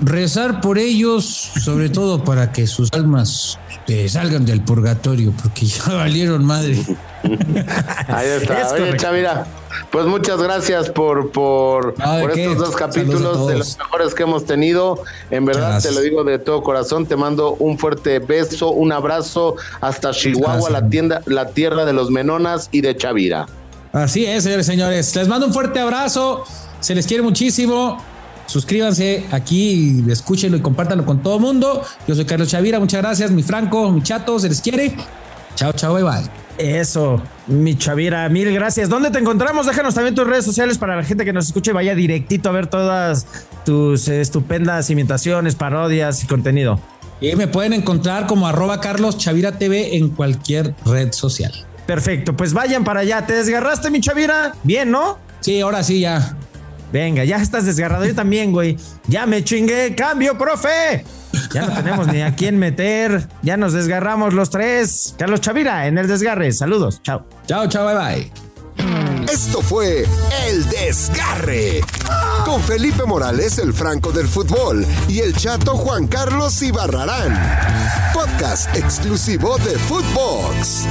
Rezar 0.01 0.60
por 0.62 0.77
ellos, 0.77 1.25
sobre 1.25 1.89
todo 1.89 2.23
para 2.23 2.51
que 2.51 2.67
sus 2.67 2.91
almas 2.93 3.58
eh, 3.88 4.10
salgan 4.10 4.45
del 4.45 4.62
purgatorio, 4.62 5.34
porque 5.41 5.65
ya 5.65 5.84
valieron 5.93 6.43
madre. 6.45 6.77
Ahí 8.08 8.27
está. 8.41 8.62
Es 8.62 8.71
Oye. 8.73 8.97
Chavira, 8.97 9.45
pues 9.92 10.06
muchas 10.06 10.42
gracias 10.42 10.90
por, 10.90 11.32
por, 11.32 11.98
No, 12.00 12.14
¿de 12.14 12.22
por 12.22 12.32
qué? 12.34 12.46
estos 12.46 12.68
dos 12.68 12.76
capítulos 12.76 13.48
de 13.48 13.58
los 13.58 13.78
mejores 13.78 14.14
que 14.14 14.24
hemos 14.24 14.46
tenido. 14.46 15.04
En 15.32 15.46
verdad, 15.46 15.82
te 15.82 15.92
lo 15.92 16.02
digo 16.02 16.24
de 16.24 16.40
todo 16.40 16.64
corazón. 16.64 17.06
Te 17.06 17.16
mando 17.16 17.54
un 17.56 17.78
fuerte 17.78 18.20
beso, 18.20 18.72
un 18.72 18.92
abrazo 18.92 19.56
hasta 19.82 20.12
Chihuahua, 20.12 20.54
gracias. 20.56 20.72
la 20.72 20.90
tienda, 20.90 21.22
la 21.26 21.48
tierra 21.50 21.86
de 21.86 21.94
los 21.94 22.10
Menonas 22.12 22.70
y 22.72 22.82
de 22.82 22.96
Chavira. 22.96 23.48
Así 23.92 24.26
es, 24.26 24.44
señores, 24.44 24.66
señores. 24.66 25.16
Les 25.16 25.28
mando 25.28 25.46
un 25.48 25.54
fuerte 25.54 25.80
abrazo. 25.80 26.44
Se 26.80 26.96
les 26.96 27.06
quiere 27.06 27.24
muchísimo. 27.24 27.98
Suscríbanse 28.46 29.26
aquí, 29.32 30.04
escúchenlo 30.10 30.58
y 30.58 30.62
compártanlo 30.62 31.06
con 31.06 31.24
todo 31.24 31.36
el 31.36 31.42
mundo. 31.42 31.82
Yo 32.08 32.16
soy 32.16 32.26
Carlos 32.26 32.50
Chavira. 32.50 32.80
Muchas 32.80 33.02
gracias, 33.02 33.32
mi 33.32 33.42
Franco, 33.44 33.90
mi 33.90 34.04
chato. 34.04 34.38
Se 34.40 34.50
les 34.50 34.62
quiere. 34.62 34.96
Chao, 35.56 35.72
chao, 35.74 35.94
bye, 35.94 36.04
bye. 36.04 36.42
Eso, 36.58 37.22
mi 37.48 37.76
Chavira, 37.78 38.30
mil 38.30 38.54
gracias. 38.54 38.88
¿Dónde 38.88 39.10
te 39.10 39.20
encontramos? 39.20 39.66
Déjanos 39.66 39.96
también 39.96 40.13
tus 40.13 40.28
redes 40.28 40.46
sociales 40.46 40.78
para 40.78 40.96
la 40.96 41.04
gente 41.04 41.26
que 41.26 41.34
nos 41.34 41.48
escuche 41.48 41.72
y 41.72 41.74
vaya 41.74 41.96
directito 41.96 42.50
a 42.50 42.52
ver 42.52 42.68
todas 42.68 43.26
tus 43.66 44.08
estupendas 44.08 44.89
imitaciones, 44.89 45.56
parodias 45.56 46.24
y 46.24 46.28
contenido. 46.28 46.80
Y 47.22 47.36
me 47.36 47.48
pueden 47.48 47.74
encontrar 47.74 48.28
como 48.28 48.48
arroba 48.48 48.82
Carlos 48.82 49.18
Chavira 49.18 49.58
TV 49.58 49.98
en 49.98 50.10
cualquier 50.10 50.76
red 50.86 51.12
social. 51.12 51.54
Perfecto, 51.88 52.36
pues 52.36 52.54
vayan 52.54 52.84
para 52.84 53.02
allá. 53.02 53.26
¿Te 53.26 53.34
desgarraste, 53.34 53.89
mi 53.89 54.00
Chavira? 54.00 54.54
Bien, 54.63 54.92
¿no? 54.92 55.18
Sí, 55.39 55.60
ahora 55.62 55.84
sí, 55.84 56.02
ya. 56.02 56.38
Venga, 56.92 57.24
ya 57.24 57.38
estás 57.38 57.66
desgarrado. 57.66 58.06
Yo 58.06 58.13
también, 58.13 58.52
güey. 58.52 58.78
Ya 59.08 59.26
me 59.26 59.44
chingué. 59.44 59.96
¡Cambio, 59.96 60.38
profe! 60.38 61.04
Ya 61.54 61.68
no 61.68 61.74
tenemos 61.74 62.08
ni 62.08 62.22
a 62.22 62.36
quién 62.36 62.58
meter. 62.58 63.28
Ya 63.42 63.58
nos 63.58 63.74
desgarramos 63.74 64.34
los 64.34 64.50
tres. 64.50 65.16
Carlos 65.18 65.42
Chavira 65.42 65.88
en 65.88 65.98
el 65.98 66.08
desgarre. 66.08 66.52
Saludos. 66.52 67.02
Chao. 67.04 67.26
Chao, 67.46 67.68
chao, 67.68 67.86
bye 67.86 67.96
bye. 67.96 68.32
Esto 69.32 69.62
fue 69.62 70.06
El 70.48 70.70
Desgarre. 70.70 71.82
Con 72.46 72.62
Felipe 72.62 73.04
Morales, 73.06 73.58
el 73.58 73.74
Franco 73.74 74.12
del 74.12 74.28
Fútbol, 74.28 74.86
y 75.08 75.20
el 75.20 75.36
chato 75.36 75.78
Juan 75.78 76.08
Carlos 76.08 76.62
Ibarrarán. 76.62 77.39
Podcast 78.13 78.76
exclusivo 78.76 79.58
de 79.60 79.78
Footbox. 79.78 80.86